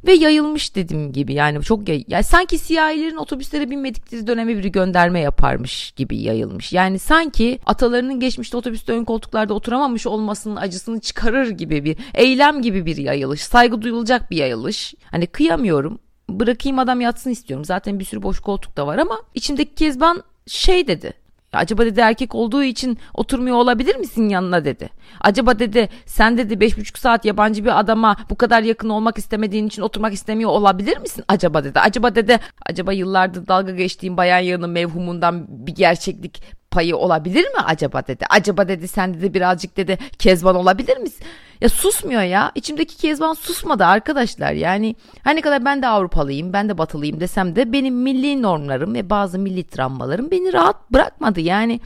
ve 0.08 0.14
yayılmış 0.14 0.76
dediğim 0.76 1.12
gibi 1.12 1.34
yani 1.34 1.64
çok 1.64 1.90
yay 1.90 2.04
yani 2.08 2.24
sanki 2.24 2.58
siyahilerin 2.58 3.18
otobüslere 3.18 3.70
binmedikleri 3.70 4.28
döneme 4.28 4.58
bir 4.58 4.66
gönderme 4.66 5.20
yaparmış 5.20 5.92
gibi 5.92 6.18
yayılmış. 6.18 6.74
Yani 6.74 7.00
sanki 7.00 7.60
atalarının 7.66 8.20
geçmişte 8.20 8.58
otobüste 8.58 8.94
ön 8.94 9.04
koltuklarda 9.04 9.54
oturamamış 9.54 10.08
olmasının 10.08 10.56
acısını 10.56 11.00
çıkarır 11.00 11.50
gibi 11.50 11.84
bir 11.84 11.98
eylem 12.14 12.62
gibi 12.62 12.86
bir 12.86 12.98
yayılış. 12.98 13.42
Saygı 13.42 13.82
duyulacak 13.82 14.32
bir 14.32 14.38
yayılış. 14.38 14.94
Hani 15.12 15.28
kıyamıyorum. 15.28 16.00
Bırakayım 16.30 16.80
adam 16.80 17.02
yatsın 17.02 17.30
istiyorum. 17.30 17.66
Zaten 17.66 18.00
bir 18.00 18.06
sürü 18.06 18.24
boş 18.24 18.40
koltuk 18.40 18.78
da 18.78 18.88
var 18.88 18.98
ama 18.98 19.18
içimdeki 19.34 19.76
Kezban 19.76 20.24
şey 20.48 20.88
dedi. 20.88 21.14
Acaba 21.54 21.86
dedi 21.86 22.00
erkek 22.00 22.36
olduğu 22.36 22.64
için 22.64 22.98
oturmuyor 23.14 23.58
olabilir 23.58 23.96
misin 23.96 24.30
yanına 24.30 24.66
dedi. 24.66 24.90
Acaba 25.22 25.60
dedi 25.60 25.90
sen 26.06 26.38
dedi 26.38 26.60
beş 26.60 26.78
buçuk 26.78 26.98
saat 26.98 27.26
yabancı 27.26 27.66
bir 27.66 27.80
adama 27.80 28.16
bu 28.30 28.36
kadar 28.36 28.64
yakın 28.64 28.90
olmak 28.90 29.18
istemediğin 29.18 29.68
için 29.68 29.82
oturmak 29.82 30.14
istemiyor 30.14 30.50
olabilir 30.50 30.98
misin 30.98 31.24
acaba 31.28 31.64
dedi. 31.64 31.80
Acaba 31.80 32.16
dedi 32.16 32.40
acaba 32.66 32.94
yıllardır 32.94 33.48
dalga 33.48 33.72
geçtiğim 33.72 34.18
bayan 34.18 34.40
yanı 34.40 34.68
mevhumundan 34.68 35.46
bir 35.50 35.76
gerçeklik 35.76 36.57
payı 36.72 36.98
olabilir 36.98 37.44
mi 37.44 37.60
acaba 37.66 38.08
dedi. 38.08 38.26
Acaba 38.30 38.68
dedi 38.68 38.88
sen 38.88 39.14
dedi 39.14 39.34
birazcık 39.34 39.78
dedi 39.78 39.98
kezban 40.20 40.56
olabilir 40.56 40.98
misin? 40.98 41.26
Ya 41.62 41.70
susmuyor 41.70 42.22
ya. 42.22 42.52
İçimdeki 42.56 42.98
kezban 42.98 43.34
susmadı 43.34 43.86
arkadaşlar. 43.86 44.52
Yani 44.52 44.96
hani 45.24 45.42
kadar 45.42 45.66
ben 45.66 45.82
de 45.82 45.88
Avrupalıyım, 45.88 46.54
ben 46.54 46.70
de 46.70 46.78
Batılıyım 46.78 47.20
desem 47.20 47.56
de 47.56 47.72
benim 47.72 47.96
milli 47.96 48.42
normlarım 48.42 48.94
ve 48.94 49.10
bazı 49.10 49.40
milli 49.40 49.64
travmalarım 49.64 50.32
beni 50.32 50.54
rahat 50.54 50.92
bırakmadı. 50.92 51.42
Yani 51.42 51.80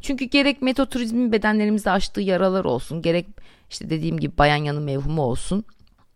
çünkü 0.00 0.24
gerek 0.24 0.62
metoturizmin 0.62 1.32
bedenlerimizde 1.32 1.90
açtığı 1.90 2.20
yaralar 2.20 2.64
olsun, 2.64 3.02
gerek 3.02 3.26
işte 3.70 3.90
dediğim 3.90 4.18
gibi 4.20 4.38
bayan 4.38 4.56
yanı 4.56 4.80
mevhumu 4.80 5.22
olsun. 5.22 5.64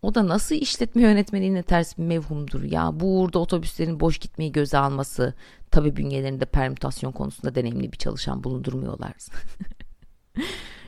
O 0.03 0.15
da 0.15 0.29
nasıl 0.29 0.55
işletme 0.55 1.03
yönetmeliğine 1.03 1.63
ters 1.63 1.99
bir 1.99 2.03
mevhumdur 2.03 2.63
ya. 2.63 2.91
Bu 3.01 3.21
uğurda 3.21 3.39
otobüslerin 3.39 4.01
boş 4.01 4.19
gitmeyi 4.19 4.53
göze 4.53 4.79
alması. 4.79 5.35
Tabi 5.71 5.97
bünyelerinde 5.97 6.45
permütasyon 6.45 7.13
konusunda 7.13 7.55
deneyimli 7.55 7.93
bir 7.93 7.99
çalışan 7.99 8.45
bulundurmuyorlar. 8.45 9.13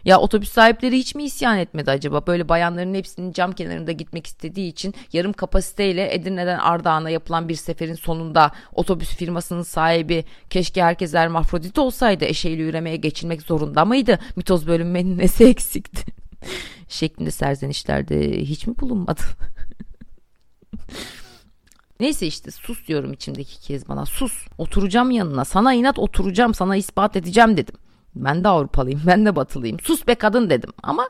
Ya 0.05 0.19
otobüs 0.19 0.51
sahipleri 0.51 0.99
hiç 0.99 1.15
mi 1.15 1.25
isyan 1.25 1.59
etmedi 1.59 1.91
acaba? 1.91 2.27
Böyle 2.27 2.49
bayanların 2.49 2.95
hepsinin 2.95 3.33
cam 3.33 3.53
kenarında 3.53 3.93
gitmek 3.93 4.27
istediği 4.27 4.69
için 4.69 4.95
yarım 5.13 5.33
kapasiteyle 5.33 6.15
Edirne'den 6.15 6.59
Ardahan'a 6.59 7.11
yapılan 7.11 7.49
bir 7.49 7.55
seferin 7.55 7.95
sonunda 7.95 8.53
otobüs 8.73 9.17
firmasının 9.17 9.63
sahibi 9.63 10.25
keşke 10.51 10.83
herkes 10.83 11.15
hermafrodit 11.15 11.79
olsaydı 11.79 12.25
eşeğiyle 12.25 12.63
yürümeye 12.63 12.97
geçilmek 12.97 13.43
zorunda 13.43 13.85
mıydı? 13.85 14.19
Mitoz 14.37 14.67
bölünmenin 14.67 15.19
nesi 15.19 15.45
eksikti? 15.45 16.13
Şeklinde 16.95 17.31
serzenişlerde 17.31 18.41
hiç 18.41 18.67
mi 18.67 18.79
bulunmadı? 18.79 19.23
Neyse 22.01 22.27
işte 22.27 22.51
sus 22.51 22.87
diyorum 22.87 23.13
içimdeki 23.13 23.61
kez 23.61 23.89
bana 23.89 24.07
sus 24.07 24.47
oturacağım 24.59 25.11
yanına 25.11 25.45
sana 25.45 25.75
inat 25.75 25.99
oturacağım 25.99 26.55
sana 26.55 26.77
ispat 26.77 27.17
edeceğim 27.17 27.57
dedim. 27.57 27.75
Ben 28.15 28.45
de 28.45 28.49
Avrupalıyım 28.49 29.03
ben 29.07 29.27
de 29.27 29.37
batılıyım 29.37 29.81
sus 29.81 30.07
be 30.07 30.15
kadın 30.15 30.51
dedim 30.51 30.71
ama 30.83 31.09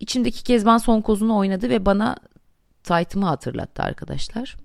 içimdeki 0.00 0.44
Kezban 0.44 0.78
son 0.78 1.00
kozunu 1.00 1.36
oynadı 1.36 1.68
ve 1.68 1.86
bana 1.86 2.16
taytımı 2.82 3.26
hatırlattı 3.26 3.82
arkadaşlar. 3.82 4.56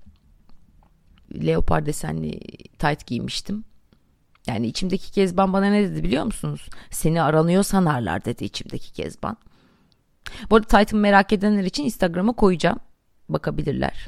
Leopar 1.45 1.85
desenli 1.85 2.39
tayt 2.79 3.07
giymiştim. 3.07 3.65
Yani 4.47 4.67
içimdeki 4.67 5.11
Kezban 5.11 5.53
bana 5.53 5.65
ne 5.65 5.91
dedi 5.91 6.03
biliyor 6.03 6.23
musunuz? 6.23 6.69
Seni 6.91 7.21
aranıyor 7.21 7.63
sanarlar 7.63 8.25
dedi 8.25 8.43
içimdeki 8.45 8.93
Kezban. 8.93 9.37
Bu 10.49 10.55
arada 10.55 10.67
taytımı 10.67 11.01
merak 11.01 11.33
edenler 11.33 11.63
için 11.63 11.83
Instagram'a 11.83 12.33
koyacağım. 12.33 12.79
Bakabilirler. 13.29 14.07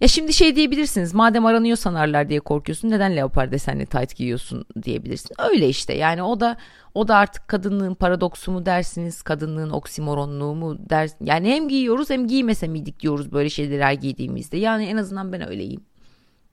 Ya 0.00 0.08
şimdi 0.08 0.32
şey 0.32 0.56
diyebilirsiniz 0.56 1.14
madem 1.14 1.46
aranıyor 1.46 1.76
sanarlar 1.76 2.28
diye 2.28 2.40
korkuyorsun 2.40 2.90
neden 2.90 3.16
leopar 3.16 3.52
desenli 3.52 3.86
tayt 3.86 4.16
giyiyorsun 4.16 4.64
diyebilirsin. 4.82 5.36
Öyle 5.38 5.68
işte 5.68 5.94
yani 5.94 6.22
o 6.22 6.40
da 6.40 6.56
o 6.94 7.08
da 7.08 7.16
artık 7.16 7.48
kadınlığın 7.48 7.94
paradoksu 7.94 8.52
mu 8.52 8.66
dersiniz 8.66 9.22
kadınlığın 9.22 9.70
oksimoronluğu 9.70 10.54
mu 10.54 10.76
dersin. 10.90 11.26
Yani 11.26 11.48
hem 11.48 11.68
giyiyoruz 11.68 12.10
hem 12.10 12.26
giymese 12.26 12.68
miydik 12.68 13.00
diyoruz 13.00 13.32
böyle 13.32 13.50
şeyler 13.50 13.92
giydiğimizde 13.92 14.56
yani 14.56 14.84
en 14.84 14.96
azından 14.96 15.32
ben 15.32 15.48
öyleyim. 15.48 15.80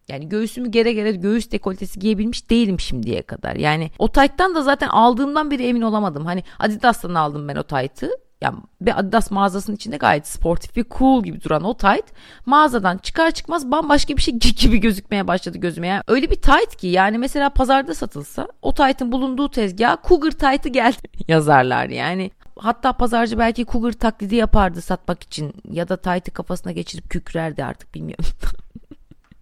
Yani 0.10 0.30
göğsümü 0.30 0.72
gere 0.72 0.94
gere 0.94 1.12
göğüs 1.12 1.51
dekoltesi 1.51 2.00
giyebilmiş 2.00 2.50
değilim 2.50 2.80
şimdiye 2.80 3.22
kadar. 3.22 3.56
Yani 3.56 3.91
o 4.00 4.08
tayttan 4.08 4.56
da 4.56 4.62
zaten 4.62 4.88
aldığımdan 4.88 5.51
beri 5.51 5.68
emin 5.68 5.82
olamadım. 5.82 6.25
Hani 6.25 6.44
Adidas'tan 6.60 7.13
aldım 7.13 7.48
ben 7.48 7.56
o 7.56 7.63
taytı 7.63 8.10
yani 8.41 8.57
bir 8.81 9.00
Adidas 9.00 9.31
mağazasının 9.31 9.75
içinde 9.75 9.98
gayet 9.98 10.27
sportif 10.27 10.77
ve 10.77 10.83
cool 10.98 11.24
gibi 11.24 11.43
duran 11.43 11.63
o 11.63 11.77
tight 11.77 12.05
mağazadan 12.45 12.98
çıkar 12.98 13.31
çıkmaz 13.31 13.71
bambaşka 13.71 14.17
bir 14.17 14.21
şey 14.21 14.33
gibi 14.39 14.77
gözükmeye 14.77 15.27
başladı 15.27 15.57
gözüme. 15.57 15.88
Yani 15.88 16.03
öyle 16.07 16.29
bir 16.29 16.36
tight 16.36 16.75
ki 16.75 16.88
yani 16.88 17.17
mesela 17.17 17.50
pazarda 17.50 17.93
satılsa 17.93 18.48
o 18.62 18.74
tight'ın 18.74 19.12
bulunduğu 19.12 19.50
tezgah 19.50 19.98
Cougar 20.07 20.31
tight'ı 20.31 20.69
geldi 20.69 20.98
yazarlar 21.27 21.89
yani. 21.89 22.31
Hatta 22.57 22.93
pazarcı 22.93 23.39
belki 23.39 23.65
Cougar 23.65 23.91
taklidi 23.91 24.36
yapardı 24.36 24.81
satmak 24.81 25.24
için 25.24 25.53
ya 25.71 25.89
da 25.89 25.98
tight'ı 25.98 26.31
kafasına 26.31 26.71
geçirip 26.71 27.10
kükrerdi 27.10 27.63
artık 27.63 27.95
bilmiyorum. 27.95 28.25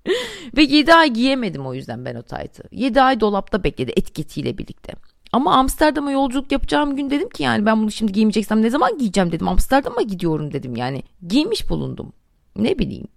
Ve 0.58 0.62
7 0.62 0.94
ay 0.94 1.10
giyemedim 1.10 1.68
o 1.68 1.74
yüzden 1.74 2.06
ben 2.06 2.16
o 2.16 2.22
tight'ı. 2.22 2.64
7 2.72 3.02
ay 3.02 3.20
dolapta 3.20 3.64
bekledi 3.64 3.92
etiketiyle 3.96 4.58
birlikte. 4.58 4.94
Ama 5.32 5.56
Amsterdam'a 5.56 6.12
yolculuk 6.12 6.52
yapacağım 6.52 6.96
gün 6.96 7.10
dedim 7.10 7.30
ki 7.30 7.44
yani 7.44 7.66
ben 7.66 7.82
bunu 7.82 7.92
şimdi 7.92 8.12
giymeyeceksem 8.12 8.62
ne 8.62 8.70
zaman 8.70 8.98
giyeceğim 8.98 9.32
dedim. 9.32 9.48
Amsterdam'a 9.48 10.02
gidiyorum 10.02 10.54
dedim 10.54 10.76
yani. 10.76 11.04
Giymiş 11.28 11.70
bulundum. 11.70 12.14
Ne 12.56 12.80
bileyim. 12.80 13.08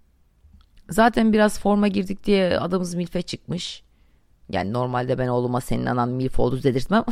Zaten 0.90 1.32
biraz 1.32 1.60
forma 1.60 1.88
girdik 1.88 2.24
diye 2.24 2.58
adamız 2.58 2.94
milfe 2.94 3.22
çıkmış. 3.22 3.82
Yani 4.48 4.72
normalde 4.72 5.18
ben 5.18 5.28
oğluma 5.28 5.60
senin 5.60 5.86
anan 5.86 6.08
milf 6.08 6.40
oldu 6.40 6.62
dedirtmem. 6.62 7.04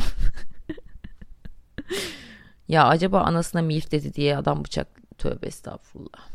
ya 2.67 2.87
acaba 2.87 3.21
anasına 3.21 3.61
milf 3.61 3.91
dedi 3.91 4.13
diye 4.13 4.37
adam 4.37 4.63
bıçak 4.63 4.87
tövbe 5.17 5.47
estağfurullah. 5.47 6.27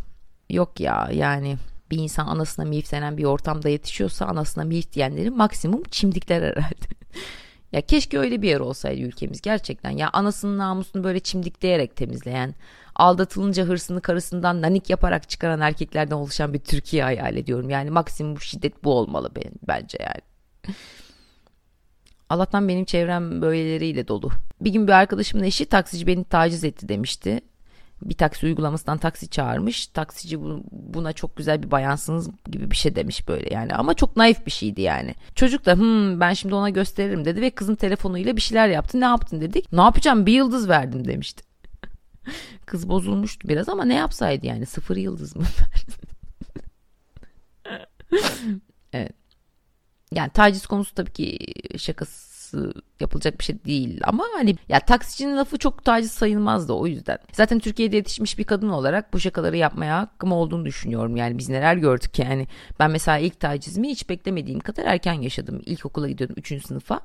Yok 0.50 0.80
ya 0.80 1.08
yani 1.12 1.56
bir 1.90 1.98
insan 1.98 2.26
anasına 2.26 2.64
milf 2.64 2.92
denen 2.92 3.16
bir 3.16 3.24
ortamda 3.24 3.68
yetişiyorsa 3.68 4.26
anasına 4.26 4.64
milf 4.64 4.92
diyenlerin 4.92 5.36
maksimum 5.36 5.82
çimdikler 5.90 6.42
herhalde. 6.42 6.86
Ya 7.72 7.80
keşke 7.80 8.18
öyle 8.18 8.42
bir 8.42 8.48
yer 8.48 8.60
olsaydı 8.60 9.00
ülkemiz 9.00 9.40
gerçekten. 9.40 9.90
Ya 9.90 10.10
anasının 10.12 10.58
namusunu 10.58 11.04
böyle 11.04 11.20
çimdikleyerek 11.20 11.96
temizleyen, 11.96 12.54
aldatılınca 12.94 13.64
hırsını 13.64 14.00
karısından 14.00 14.62
nanik 14.62 14.90
yaparak 14.90 15.28
çıkaran 15.28 15.60
erkeklerden 15.60 16.16
oluşan 16.16 16.54
bir 16.54 16.58
Türkiye 16.58 17.02
hayal 17.02 17.36
ediyorum. 17.36 17.70
Yani 17.70 17.90
maksimum 17.90 18.40
şiddet 18.40 18.84
bu 18.84 18.92
olmalı 18.92 19.30
benim, 19.36 19.54
bence 19.68 19.98
yani. 20.00 20.22
Allah'tan 22.28 22.68
benim 22.68 22.84
çevrem 22.84 23.42
böyleleriyle 23.42 24.08
dolu. 24.08 24.30
Bir 24.60 24.70
gün 24.70 24.86
bir 24.86 24.92
arkadaşımın 24.92 25.44
eşi 25.44 25.66
taksici 25.66 26.06
beni 26.06 26.24
taciz 26.24 26.64
etti 26.64 26.88
demişti 26.88 27.40
bir 28.02 28.14
taksi 28.14 28.46
uygulamasından 28.46 28.98
taksi 28.98 29.28
çağırmış. 29.28 29.86
Taksici 29.86 30.40
buna 30.70 31.12
çok 31.12 31.36
güzel 31.36 31.62
bir 31.62 31.70
bayansınız 31.70 32.30
gibi 32.50 32.70
bir 32.70 32.76
şey 32.76 32.96
demiş 32.96 33.28
böyle 33.28 33.54
yani 33.54 33.74
ama 33.74 33.94
çok 33.94 34.16
naif 34.16 34.46
bir 34.46 34.50
şeydi 34.50 34.80
yani. 34.80 35.14
Çocuk 35.34 35.66
da 35.66 35.74
hmm, 35.74 36.20
ben 36.20 36.32
şimdi 36.32 36.54
ona 36.54 36.70
gösteririm 36.70 37.24
dedi 37.24 37.40
ve 37.40 37.50
kızın 37.50 37.74
telefonuyla 37.74 38.36
bir 38.36 38.40
şeyler 38.40 38.68
yaptı. 38.68 39.00
Ne 39.00 39.04
yaptın 39.04 39.40
dedik. 39.40 39.72
Ne 39.72 39.80
yapacağım 39.80 40.26
bir 40.26 40.32
yıldız 40.32 40.68
verdim 40.68 41.08
demişti. 41.08 41.42
Kız 42.66 42.88
bozulmuştu 42.88 43.48
biraz 43.48 43.68
ama 43.68 43.84
ne 43.84 43.94
yapsaydı 43.94 44.46
yani 44.46 44.66
sıfır 44.66 44.96
yıldız 44.96 45.36
mı 45.36 45.44
evet. 48.92 49.12
Yani 50.12 50.30
taciz 50.30 50.66
konusu 50.66 50.94
tabii 50.94 51.12
ki 51.12 51.38
şakası 51.78 52.35
yapılacak 53.00 53.38
bir 53.38 53.44
şey 53.44 53.64
değil 53.64 54.00
ama 54.04 54.24
hani 54.36 54.56
ya 54.68 54.80
taksicinin 54.80 55.36
lafı 55.36 55.58
çok 55.58 55.84
taciz 55.84 56.12
sayılmazdı 56.12 56.72
o 56.72 56.86
yüzden. 56.86 57.18
Zaten 57.32 57.58
Türkiye'de 57.58 57.96
yetişmiş 57.96 58.38
bir 58.38 58.44
kadın 58.44 58.68
olarak 58.68 59.12
bu 59.12 59.20
şakaları 59.20 59.56
yapmaya 59.56 59.98
hakkım 59.98 60.32
olduğunu 60.32 60.64
düşünüyorum. 60.64 61.16
Yani 61.16 61.38
biz 61.38 61.48
neler 61.48 61.76
gördük 61.76 62.18
yani. 62.18 62.46
Ben 62.78 62.90
mesela 62.90 63.18
ilk 63.18 63.40
tacizimi 63.40 63.88
hiç 63.88 64.08
beklemediğim 64.08 64.60
kadar 64.60 64.84
erken 64.84 65.12
yaşadım. 65.12 65.62
İlkokula 65.66 66.08
gidiyordum 66.08 66.36
3. 66.38 66.66
sınıfa 66.66 67.00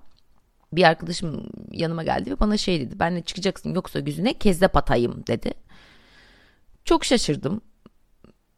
bir 0.74 0.84
arkadaşım 0.84 1.50
yanıma 1.72 2.04
geldi 2.04 2.32
ve 2.32 2.40
bana 2.40 2.58
şey 2.58 2.82
dedi. 2.82 3.00
Benle 3.00 3.22
çıkacaksın 3.22 3.74
yoksa 3.74 4.00
gözüne 4.00 4.34
kezzap 4.34 4.78
atayım 4.78 5.24
dedi. 5.28 5.54
Çok 6.86 7.06
şaşırdım. 7.06 7.62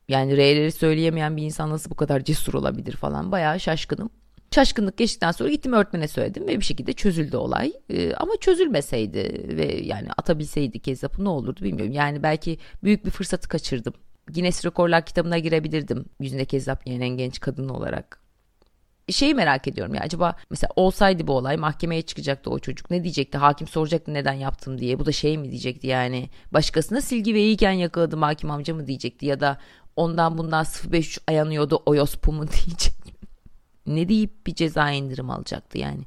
Yani 0.08 0.38
R'leri 0.38 0.72
söyleyemeyen 0.72 1.38
bir 1.38 1.44
insan 1.44 1.70
nasıl 1.70 1.92
bu 1.92 1.96
kadar 1.96 2.24
cesur 2.24 2.54
olabilir 2.54 2.96
falan. 2.96 3.32
Bayağı 3.32 3.60
şaşkınım. 3.60 4.10
Şaşkınlık 4.54 4.98
geçtikten 4.98 5.32
sonra 5.32 5.50
gittim 5.50 5.74
öğretmene 5.74 6.08
söyledim 6.08 6.48
ve 6.48 6.60
bir 6.60 6.66
şekilde 6.66 6.94
çözüldü 6.94 7.38
olay. 7.38 7.74
Ee, 7.90 8.14
ama 8.14 8.34
çözülmeseydi 8.40 9.48
ve 9.58 9.82
yani 9.84 10.08
atabilseydi 10.18 10.80
Kezzap'ı 10.80 11.24
ne 11.24 11.30
olurdu 11.30 11.62
bilmiyorum. 11.64 11.94
Yani 11.94 12.24
belki 12.24 12.58
büyük 12.84 13.06
bir 13.06 13.10
fırsatı 13.10 13.50
kaçırdım. 13.50 13.94
Guinness 14.28 14.66
Rekorlar 14.66 15.06
kitabına 15.06 15.38
girebilirdim 15.38 16.06
yüzünde 16.20 16.46
Kezzap 16.46 16.88
yiyen 16.88 17.02
en 17.02 17.18
genç 17.18 17.40
kadın 17.40 17.70
olarak. 17.70 18.22
Şeyi 19.10 19.36
merak 19.36 19.68
ediyorum 19.68 19.96
ya 19.96 20.02
acaba 20.02 20.36
mesela 20.50 20.70
olsaydı 20.76 21.28
bu 21.28 21.34
olay 21.34 21.58
mahkemeye 21.58 22.02
çıkacaktı 22.02 22.50
o 22.50 22.60
çocuk 22.60 22.92
ne 22.92 23.04
diyecekti 23.04 23.38
hakim 23.38 23.68
soracaktı 23.68 24.14
neden 24.14 24.34
yaptım 24.34 24.78
diye 24.78 25.00
bu 25.00 25.06
da 25.06 25.12
şey 25.12 25.38
mi 25.38 25.52
diyecekti 25.52 25.88
yani 25.88 26.30
başkasına 26.52 27.02
silgi 27.02 27.34
ve 27.34 27.40
iyiyken 27.40 27.72
yakaladım 27.72 28.22
hakim 28.22 28.52
amca 28.52 28.76
mı 28.76 28.88
diyecekti 28.88 29.26
ya 29.26 29.40
da 29.40 29.58
ondan 29.96 30.38
bundan 30.38 30.66
05 30.92 31.18
ayanıyordu 31.28 31.84
oyospu 31.86 32.34
mu 32.34 32.46
diyecek 32.68 33.03
ne 33.88 34.10
deyip 34.10 34.48
bir 34.48 34.56
ceza 34.56 34.92
indirim 34.92 35.30
alacaktı 35.30 35.78
yani. 35.78 36.04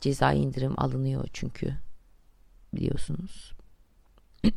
Ceza 0.00 0.32
indirim 0.32 0.80
alınıyor 0.80 1.28
çünkü 1.32 1.74
biliyorsunuz. 2.74 3.52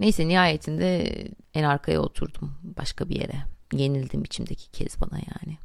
Neyse 0.00 0.28
nihayetinde 0.28 1.14
en 1.54 1.64
arkaya 1.64 2.00
oturdum 2.00 2.54
başka 2.62 3.08
bir 3.08 3.20
yere. 3.20 3.44
Yenildim 3.72 4.24
içimdeki 4.24 4.70
kez 4.70 5.00
bana 5.00 5.18
yani. 5.18 5.58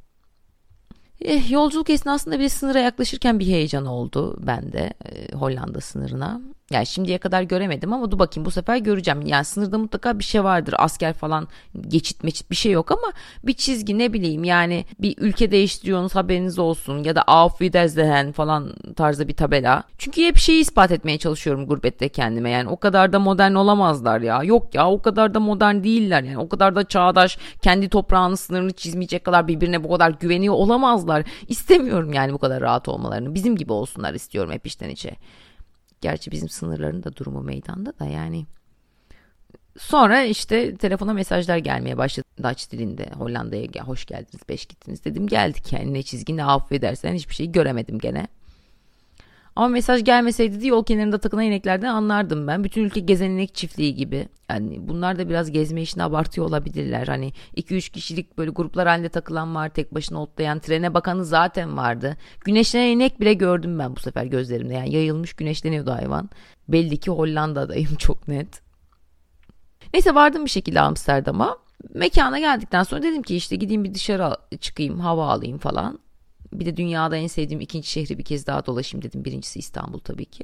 Eh, 1.21 1.51
yolculuk 1.51 1.89
esnasında 1.89 2.39
bir 2.39 2.49
sınıra 2.49 2.79
yaklaşırken 2.79 3.39
bir 3.39 3.45
heyecan 3.45 3.85
oldu 3.85 4.47
bende 4.47 4.93
e, 5.05 5.35
Hollanda 5.35 5.81
sınırına. 5.81 6.41
Yani 6.71 6.85
şimdiye 6.85 7.17
kadar 7.17 7.41
göremedim 7.41 7.93
ama 7.93 8.11
dur 8.11 8.19
bakayım 8.19 8.45
bu 8.45 8.51
sefer 8.51 8.77
göreceğim. 8.77 9.21
Yani 9.25 9.45
sınırda 9.45 9.77
mutlaka 9.77 10.19
bir 10.19 10.23
şey 10.23 10.43
vardır. 10.43 10.75
Asker 10.77 11.13
falan 11.13 11.47
geçit 11.87 12.23
meçit 12.23 12.51
bir 12.51 12.55
şey 12.55 12.71
yok 12.71 12.91
ama 12.91 13.13
bir 13.43 13.53
çizgi 13.53 13.97
ne 13.97 14.13
bileyim 14.13 14.43
yani 14.43 14.85
bir 14.99 15.15
ülke 15.17 15.51
değiştiriyorsunuz 15.51 16.15
haberiniz 16.15 16.59
olsun 16.59 17.03
ya 17.03 17.15
da 17.15 17.21
Auf 17.21 17.51
Wiedersehen 17.51 18.31
falan 18.31 18.73
tarzda 18.95 19.27
bir 19.27 19.33
tabela. 19.33 19.83
Çünkü 19.97 20.23
hep 20.23 20.37
şeyi 20.37 20.61
ispat 20.61 20.91
etmeye 20.91 21.17
çalışıyorum 21.17 21.67
gurbette 21.67 22.09
kendime. 22.09 22.49
Yani 22.49 22.69
o 22.69 22.77
kadar 22.77 23.13
da 23.13 23.19
modern 23.19 23.53
olamazlar 23.53 24.21
ya. 24.21 24.43
Yok 24.43 24.75
ya 24.75 24.89
o 24.89 25.01
kadar 25.01 25.33
da 25.33 25.39
modern 25.39 25.83
değiller 25.83 26.23
yani. 26.23 26.37
O 26.37 26.49
kadar 26.49 26.75
da 26.75 26.83
çağdaş 26.83 27.37
kendi 27.61 27.89
toprağının 27.89 28.35
sınırını 28.35 28.71
çizmeyecek 28.71 29.23
kadar 29.23 29.47
birbirine 29.47 29.83
bu 29.83 29.89
kadar 29.89 30.09
güveniyor 30.09 30.53
olamazlar. 30.53 31.23
İstemiyorum 31.47 32.13
yani 32.13 32.33
bu 32.33 32.37
kadar 32.37 32.61
rahat 32.61 32.87
olmalarını. 32.87 33.35
Bizim 33.35 33.55
gibi 33.55 33.73
olsunlar 33.73 34.13
istiyorum 34.13 34.51
hep 34.51 34.67
içten 34.67 34.89
içe. 34.89 35.15
Gerçi 36.01 36.31
bizim 36.31 36.49
sınırların 36.49 37.03
da 37.03 37.15
durumu 37.15 37.41
meydanda 37.41 37.99
da 37.99 38.05
yani. 38.05 38.45
Sonra 39.77 40.23
işte 40.23 40.75
telefona 40.75 41.13
mesajlar 41.13 41.57
gelmeye 41.57 41.97
başladı 41.97 42.25
Dutch 42.43 42.71
dilinde. 42.71 43.09
Hollanda'ya 43.17 43.83
hoş 43.83 44.05
geldiniz, 44.05 44.41
beş 44.49 44.65
gittiniz 44.65 45.05
dedim. 45.05 45.27
Geldik 45.27 45.73
yani 45.73 45.93
ne 45.93 46.03
çizgi 46.03 46.37
ne 46.37 46.45
affedersen 46.45 47.13
hiçbir 47.13 47.35
şey 47.35 47.51
göremedim 47.51 47.99
gene. 47.99 48.27
Ama 49.57 49.67
mesaj 49.67 50.03
gelmeseydi 50.03 50.61
de 50.61 50.67
yol 50.67 50.85
kenarında 50.85 51.17
takılan 51.17 51.43
ineklerden 51.43 51.87
anlardım 51.87 52.47
ben. 52.47 52.63
Bütün 52.63 52.83
ülke 52.83 52.99
gezen 52.99 53.29
inek 53.29 53.55
çiftliği 53.55 53.95
gibi. 53.95 54.27
Yani 54.49 54.87
bunlar 54.87 55.19
da 55.19 55.29
biraz 55.29 55.51
gezme 55.51 55.81
işini 55.81 56.03
abartıyor 56.03 56.47
olabilirler. 56.47 57.07
Hani 57.07 57.33
2-3 57.55 57.91
kişilik 57.91 58.37
böyle 58.37 58.51
gruplar 58.51 58.87
halinde 58.87 59.09
takılan 59.09 59.55
var. 59.55 59.69
Tek 59.69 59.95
başına 59.95 60.21
otlayan 60.21 60.59
trene 60.59 60.93
bakanı 60.93 61.25
zaten 61.25 61.77
vardı. 61.77 62.17
Güneşlenen 62.45 62.87
inek 62.87 63.19
bile 63.19 63.33
gördüm 63.33 63.79
ben 63.79 63.95
bu 63.95 63.99
sefer 63.99 64.25
gözlerimde. 64.25 64.73
Yani 64.73 64.93
yayılmış 64.93 65.33
güneşleniyordu 65.33 65.91
hayvan. 65.91 66.29
Belli 66.67 66.97
ki 66.97 67.11
Hollanda'dayım 67.11 67.95
çok 67.97 68.27
net. 68.27 68.61
Neyse 69.93 70.15
vardım 70.15 70.45
bir 70.45 70.49
şekilde 70.49 70.79
Amsterdam'a. 70.79 71.57
Mekana 71.93 72.39
geldikten 72.39 72.83
sonra 72.83 73.03
dedim 73.03 73.21
ki 73.21 73.35
işte 73.35 73.55
gideyim 73.55 73.83
bir 73.83 73.93
dışarı 73.93 74.35
çıkayım 74.59 74.99
hava 74.99 75.27
alayım 75.27 75.57
falan. 75.57 75.99
Bir 76.53 76.65
de 76.65 76.77
dünyada 76.77 77.17
en 77.17 77.27
sevdiğim 77.27 77.61
ikinci 77.61 77.89
şehri 77.89 78.17
bir 78.17 78.23
kez 78.23 78.47
daha 78.47 78.65
dolaşayım 78.65 79.03
dedim. 79.03 79.25
Birincisi 79.25 79.59
İstanbul 79.59 79.99
tabii 79.99 80.25
ki. 80.25 80.43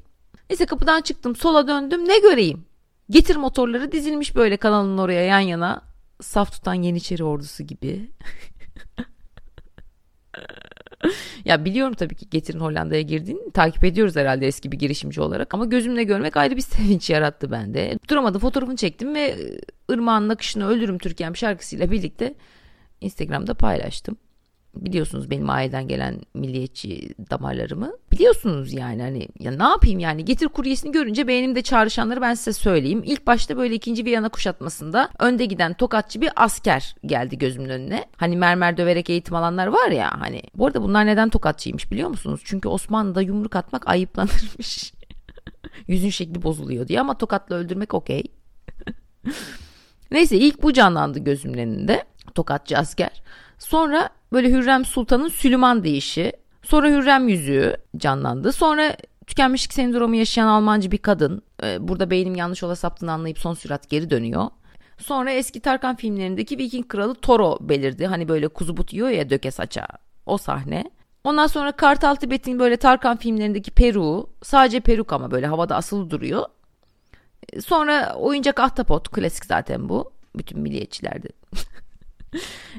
Neyse 0.50 0.65
kapıdan 0.65 1.01
çıktım 1.01 1.36
sola 1.36 1.67
döndüm 1.67 2.07
ne 2.07 2.19
göreyim? 2.19 2.65
Getir 3.10 3.36
motorları 3.36 3.91
dizilmiş 3.91 4.36
böyle 4.36 4.57
kanalın 4.57 4.98
oraya 4.98 5.22
yan 5.22 5.39
yana. 5.39 5.81
Saf 6.22 6.51
tutan 6.51 6.74
Yeniçeri 6.74 7.24
ordusu 7.24 7.63
gibi. 7.63 8.12
ya 11.45 11.65
biliyorum 11.65 11.93
tabii 11.93 12.15
ki 12.15 12.29
Getir'in 12.29 12.60
Hollanda'ya 12.60 13.01
girdiğini 13.01 13.51
takip 13.51 13.83
ediyoruz 13.83 14.15
herhalde 14.15 14.48
eski 14.48 14.72
bir 14.72 14.79
girişimci 14.79 15.22
olarak 15.22 15.53
ama 15.53 15.65
gözümle 15.65 16.03
görmek 16.03 16.38
ayrı 16.38 16.55
bir 16.55 16.62
sevinç 16.75 17.10
yarattı 17.10 17.51
bende. 17.51 18.00
Duramadım 18.10 18.41
fotoğrafını 18.41 18.75
çektim 18.75 19.15
ve 19.15 19.38
Irmağın 19.89 20.27
Nakışını 20.27 20.67
Ölürüm 20.67 20.98
Türkiye'm 20.98 21.36
şarkısıyla 21.36 21.91
birlikte 21.91 22.36
Instagram'da 23.01 23.53
paylaştım 23.53 24.17
biliyorsunuz 24.75 25.30
benim 25.30 25.50
aileden 25.50 25.88
gelen 25.88 26.22
milliyetçi 26.34 27.10
damarlarımı. 27.32 27.94
Biliyorsunuz 28.12 28.74
yani 28.74 29.01
hani 29.01 29.27
ya 29.39 29.51
ne 29.51 29.63
yapayım 29.63 30.00
yani 30.00 30.25
getir 30.25 30.48
kuryesini 30.48 30.92
görünce 30.92 31.27
beynimde 31.27 31.62
çağrışanları 31.62 32.22
ben 32.22 32.34
size 32.34 32.53
söyleyeyim. 32.53 33.01
İlk 33.06 33.27
başta 33.27 33.58
böyle 33.58 33.75
ikinci 33.75 34.06
Viyana 34.06 34.30
kuşatmasında 34.30 35.10
önde 35.20 35.46
giden 35.46 35.74
tokatçı 35.74 36.22
bir 36.22 36.30
asker 36.36 36.96
geldi 37.06 37.38
gözümün 37.38 37.70
önüne. 37.70 38.06
Hani 38.18 38.38
mermer 38.38 38.77
döverek 38.77 39.10
eğitim 39.10 39.36
alanlar 39.36 39.68
var 39.68 39.92
ya 39.92 40.22
hani. 40.22 40.42
Bu 40.56 40.68
arada 40.68 40.82
bunlar 40.82 41.06
neden 41.06 41.30
tokatçıymış 41.30 41.92
biliyor 41.92 42.10
musunuz? 42.10 42.42
Çünkü 42.44 42.70
Osmanlı'da 42.70 43.22
yumruk 43.22 43.56
atmak 43.56 43.88
ayıplanırmış. 43.88 44.94
Yüzün 45.88 46.10
şekli 46.10 46.44
bozuluyor 46.44 46.88
diye 46.88 47.01
ama 47.01 47.18
tokatla 47.18 47.56
öldürmek 47.56 47.94
okey. 47.94 48.24
Neyse 50.12 50.38
ilk 50.38 50.63
bu 50.63 50.74
canlandı 50.74 51.20
gözümün 51.20 51.58
önünde. 51.58 52.03
Tokatçı 52.36 52.77
asker. 52.77 53.24
Sonra 53.60 54.10
böyle 54.34 54.50
Hürrem 54.52 54.86
Sultan'ın 54.86 55.28
Süleyman 55.28 55.84
deyişi. 55.84 56.34
Sonra 56.63 56.90
Hürrem 56.90 57.28
yüzüğü 57.28 57.78
canlandı. 57.98 58.52
Sonra 58.52 58.96
tükenmişlik 59.28 59.74
sendromu 59.74 60.16
yaşayan 60.16 60.48
Almancı 60.48 60.92
bir 60.92 60.98
kadın. 60.98 61.42
Ee, 61.63 61.88
burada 61.88 62.10
beynim 62.10 62.36
yanlış 62.36 62.62
yola 62.62 62.75
saptığını 62.75 63.12
anlayıp 63.12 63.40
son 63.40 63.54
sürat 63.54 63.90
geri 63.90 64.10
dönüyor. 64.10 64.48
Sonra 64.98 65.32
eski 65.32 65.60
Tarkan 65.60 65.96
filmlerindeki 65.96 66.58
Viking 66.58 66.88
kralı 66.88 67.16
Toro 67.16 67.58
belirdi. 67.62 68.06
Hani 68.08 68.28
böyle 68.28 68.48
kuzu 68.48 68.78
but 68.78 68.94
yiyor 68.94 69.10
ya 69.10 69.30
döke 69.30 69.52
saça. 69.52 69.88
O 70.25 70.38
sahne. 70.38 70.84
Ondan 71.24 71.48
sonra 71.48 71.72
Kartal 71.72 72.16
Tibet'in 72.16 72.60
böyle 72.60 72.78
Tarkan 72.78 73.18
filmlerindeki 73.18 73.72
Peru. 73.72 74.30
Sadece 74.44 74.80
peruk 74.80 75.13
ama 75.13 75.32
böyle 75.32 75.48
havada 75.48 75.75
asılı 75.75 76.10
duruyor. 76.10 76.46
Ee, 77.54 77.62
sonra 77.62 78.16
oyuncak 78.16 78.60
ahtapot. 78.60 79.10
Klasik 79.10 79.46
zaten 79.46 79.90
bu. 79.90 80.13
Bütün 80.36 80.60
milliyetçilerde. 80.60 81.28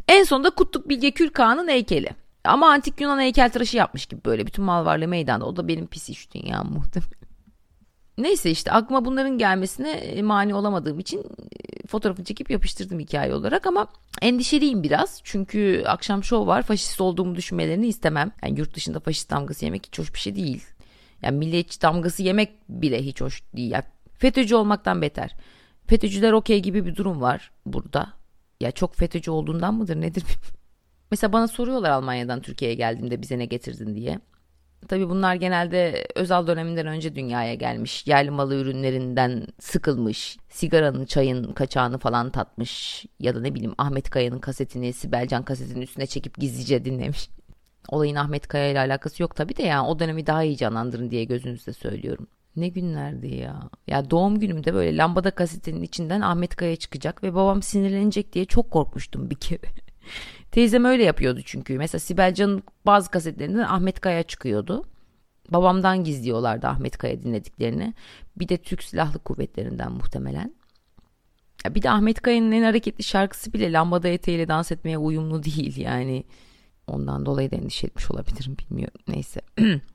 en 0.09 0.25
sonunda 0.25 0.51
Kutluk 0.51 0.89
Bilge 0.89 1.11
Kürkağan'ın 1.11 1.69
heykeli. 1.69 2.11
Ama 2.45 2.71
antik 2.71 3.01
Yunan 3.01 3.21
heykeltıraşı 3.21 3.77
yapmış 3.77 4.07
gibi 4.07 4.25
böyle 4.25 4.47
bütün 4.47 4.65
mal 4.65 4.85
varlığı 4.85 5.09
meydanda. 5.09 5.47
O 5.47 5.57
da 5.57 5.69
benim 5.69 5.87
pis 5.87 6.09
iş 6.09 6.35
dünyam 6.35 6.73
muhtemelen. 6.73 7.13
Neyse 8.19 8.51
işte 8.51 8.73
aklıma 8.73 9.05
bunların 9.05 9.39
gelmesine 9.39 9.91
e, 9.91 10.23
mani 10.23 10.55
olamadığım 10.55 10.99
için 10.99 11.19
e, 11.19 11.87
fotoğrafını 11.87 12.25
çekip 12.25 12.51
yapıştırdım 12.51 12.99
hikaye 12.99 13.35
olarak 13.35 13.67
ama 13.67 13.87
endişeliyim 14.23 14.83
biraz. 14.83 15.21
Çünkü 15.25 15.85
akşam 15.87 16.25
şov 16.25 16.47
var 16.47 16.63
faşist 16.63 17.01
olduğumu 17.01 17.35
düşünmelerini 17.35 17.87
istemem. 17.87 18.33
Yani 18.43 18.59
yurt 18.59 18.75
dışında 18.75 19.01
faşist 19.01 19.31
damgası 19.31 19.65
yemek 19.65 19.87
hiç 19.87 19.99
hoş 19.99 20.15
bir 20.15 20.19
şey 20.19 20.37
değil. 20.37 20.65
Yani 21.23 21.39
milliyetçi 21.39 21.83
damgası 21.83 22.23
yemek 22.23 22.51
bile 22.69 23.03
hiç 23.03 23.21
hoş 23.21 23.43
değil. 23.57 23.71
Yani 23.71 23.85
FETÖ'cü 24.19 24.55
olmaktan 24.55 25.03
beter. 25.03 25.35
FETÖ'cüler 25.87 26.33
okey 26.33 26.63
gibi 26.63 26.87
bir 26.87 26.97
durum 26.97 27.21
var 27.21 27.51
burada. 27.67 28.13
Ya 28.65 28.71
çok 28.71 28.95
FETÖ'cü 28.95 29.31
olduğundan 29.31 29.75
mıdır 29.75 30.01
nedir? 30.01 30.25
Mesela 31.11 31.33
bana 31.33 31.49
soruyorlar 31.49 31.91
Almanya'dan 31.91 32.41
Türkiye'ye 32.41 32.77
geldiğimde 32.77 33.23
bize 33.23 33.39
ne 33.39 33.45
getirdin 33.45 33.97
diye. 33.97 34.21
Tabii 34.89 35.09
bunlar 35.09 35.35
genelde 35.35 36.07
özel 36.15 36.47
döneminden 36.47 36.87
önce 36.87 37.15
dünyaya 37.15 37.55
gelmiş. 37.55 38.07
Yerli 38.07 38.31
malı 38.31 38.55
ürünlerinden 38.55 39.47
sıkılmış. 39.61 40.37
Sigaranın, 40.49 41.05
çayın 41.05 41.53
kaçağını 41.53 41.99
falan 41.99 42.31
tatmış. 42.31 43.05
Ya 43.21 43.35
da 43.35 43.41
ne 43.41 43.55
bileyim 43.55 43.75
Ahmet 43.79 44.11
Kaya'nın 44.11 44.39
kasetini 44.39 44.93
Sibelcan 44.93 45.43
kasetinin 45.43 45.83
üstüne 45.83 46.07
çekip 46.07 46.39
gizlice 46.39 46.85
dinlemiş. 46.85 47.29
Olayın 47.89 48.15
Ahmet 48.15 48.49
Kaya 48.49 48.71
ile 48.71 48.79
alakası 48.79 49.23
yok 49.23 49.37
tabii 49.37 49.57
de 49.57 49.63
yani 49.63 49.89
o 49.89 49.99
dönemi 49.99 50.27
daha 50.27 50.45
iyi 50.45 50.57
canlandırın 50.57 51.11
diye 51.11 51.25
gözünüzde 51.25 51.73
söylüyorum. 51.73 52.27
Ne 52.57 52.69
günlerdi 52.69 53.35
ya. 53.35 53.71
Ya 53.87 54.11
doğum 54.11 54.39
günümde 54.41 54.75
böyle 54.75 54.97
lambada 54.97 55.31
kasetinin 55.31 55.83
içinden 55.83 56.21
Ahmet 56.21 56.57
Kaya 56.57 56.77
çıkacak 56.77 57.23
ve 57.23 57.35
babam 57.35 57.63
sinirlenecek 57.63 58.33
diye 58.33 58.45
çok 58.45 58.71
korkmuştum 58.71 59.31
bir 59.31 59.35
kere. 59.37 59.67
Teyzem 60.51 60.85
öyle 60.85 61.05
yapıyordu 61.05 61.41
çünkü. 61.45 61.79
Mesela 61.79 62.01
Sibel 62.01 62.35
Can'ın 62.35 62.63
bazı 62.87 63.11
kasetlerinden 63.11 63.65
Ahmet 63.65 64.01
Kaya 64.01 64.23
çıkıyordu. 64.23 64.85
Babamdan 65.49 66.05
gizliyorlardı 66.05 66.67
Ahmet 66.67 66.99
Kaya 66.99 67.23
dinlediklerini. 67.23 67.95
Bir 68.37 68.49
de 68.49 68.57
Türk 68.57 68.83
Silahlı 68.83 69.19
Kuvvetlerinden 69.19 69.93
muhtemelen. 69.93 70.55
Ya 71.65 71.75
bir 71.75 71.83
de 71.83 71.91
Ahmet 71.91 72.21
Kaya'nın 72.21 72.53
en 72.53 72.63
hareketli 72.63 73.05
şarkısı 73.05 73.53
bile 73.53 73.73
lambada 73.73 74.09
eteğiyle 74.09 74.49
dans 74.49 74.73
etmeye 74.73 74.99
uyumlu 74.99 75.43
değil 75.43 75.77
yani. 75.77 76.25
Ondan 76.87 77.27
dolayı 77.27 77.51
da 77.51 77.57
endişe 77.57 77.87
etmiş 77.87 78.11
olabilirim 78.11 78.57
bilmiyorum. 78.59 79.01
Neyse. 79.09 79.41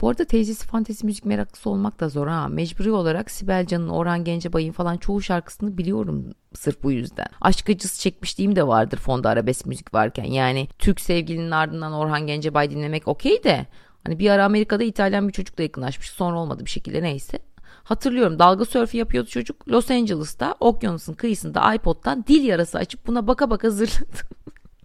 Bu 0.00 0.08
arada 0.08 0.24
teyzesi 0.24 0.66
fantezi 0.66 1.06
müzik 1.06 1.24
meraklısı 1.24 1.70
olmak 1.70 2.00
da 2.00 2.08
zor 2.08 2.26
ha. 2.26 2.48
Mecburi 2.48 2.90
olarak 2.90 3.30
Sibel 3.30 3.66
Can'ın, 3.66 3.88
Orhan 3.88 4.24
Gencebay'ın 4.24 4.72
falan 4.72 4.96
çoğu 4.96 5.22
şarkısını 5.22 5.78
biliyorum 5.78 6.24
sırf 6.54 6.82
bu 6.82 6.92
yüzden. 6.92 7.26
Aşk 7.40 7.70
acısı 7.70 8.00
çekmişliğim 8.00 8.56
de 8.56 8.66
vardır 8.66 8.98
fonda 8.98 9.28
arabesk 9.28 9.66
müzik 9.66 9.94
varken. 9.94 10.24
Yani 10.24 10.68
Türk 10.78 11.00
sevgilinin 11.00 11.50
ardından 11.50 11.92
Orhan 11.92 12.26
Gencebay 12.26 12.70
dinlemek 12.70 13.08
okey 13.08 13.44
de 13.44 13.66
hani 14.04 14.18
bir 14.18 14.30
ara 14.30 14.44
Amerika'da 14.44 14.84
İtalyan 14.84 15.28
bir 15.28 15.32
çocukla 15.32 15.62
yakınlaşmış. 15.62 16.10
Sonra 16.10 16.38
olmadı 16.38 16.64
bir 16.64 16.70
şekilde 16.70 17.02
neyse. 17.02 17.38
Hatırlıyorum 17.84 18.38
dalga 18.38 18.64
sörfü 18.64 18.96
yapıyordu 18.96 19.28
çocuk. 19.28 19.68
Los 19.68 19.90
Angeles'ta 19.90 20.54
okyanusun 20.60 21.14
kıyısında 21.14 21.74
iPod'dan 21.74 22.24
dil 22.26 22.44
yarası 22.44 22.78
açıp 22.78 23.06
buna 23.06 23.26
baka 23.26 23.50
baka 23.50 23.70
zırladı. 23.70 24.16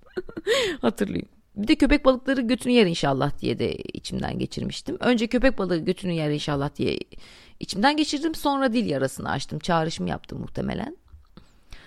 Hatırlıyorum. 0.81 1.40
Bir 1.55 1.67
de 1.67 1.75
köpek 1.75 2.05
balıkları 2.05 2.41
götünü 2.41 2.73
yer 2.73 2.85
inşallah 2.85 3.39
diye 3.39 3.59
de 3.59 3.75
içimden 3.75 4.39
geçirmiştim. 4.39 4.97
Önce 4.99 5.27
köpek 5.27 5.57
balığı 5.57 5.77
götünü 5.77 6.11
yer 6.11 6.29
inşallah 6.29 6.75
diye 6.75 6.99
içimden 7.59 7.97
geçirdim. 7.97 8.35
Sonra 8.35 8.73
dil 8.73 8.85
yarasını 8.85 9.29
açtım. 9.29 9.59
Çağrışım 9.59 10.07
yaptım 10.07 10.39
muhtemelen. 10.39 10.97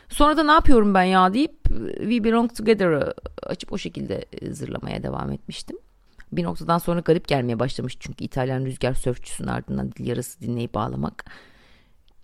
Sonra 0.09 0.37
da 0.37 0.43
ne 0.43 0.53
yapıyorum 0.53 0.95
ben 0.95 1.03
ya 1.03 1.35
deyip 1.35 1.65
We 1.97 2.25
Belong 2.25 2.55
Together'ı 2.55 3.15
açıp 3.43 3.73
o 3.73 3.79
şekilde 3.79 4.25
zırlamaya 4.51 5.03
devam 5.03 5.33
etmiştim. 5.33 5.79
Bir 6.33 6.45
noktadan 6.45 6.79
sonra 6.79 7.01
garip 7.01 7.29
gelmeye 7.29 7.59
başlamış 7.59 7.97
çünkü 8.01 8.25
İtalyan 8.25 8.65
rüzgar 8.65 8.95
sörfçüsünün 8.95 9.49
ardından 9.49 9.93
dil 9.93 10.07
yarası 10.07 10.41
dinleyip 10.41 10.77
ağlamak. 10.77 11.25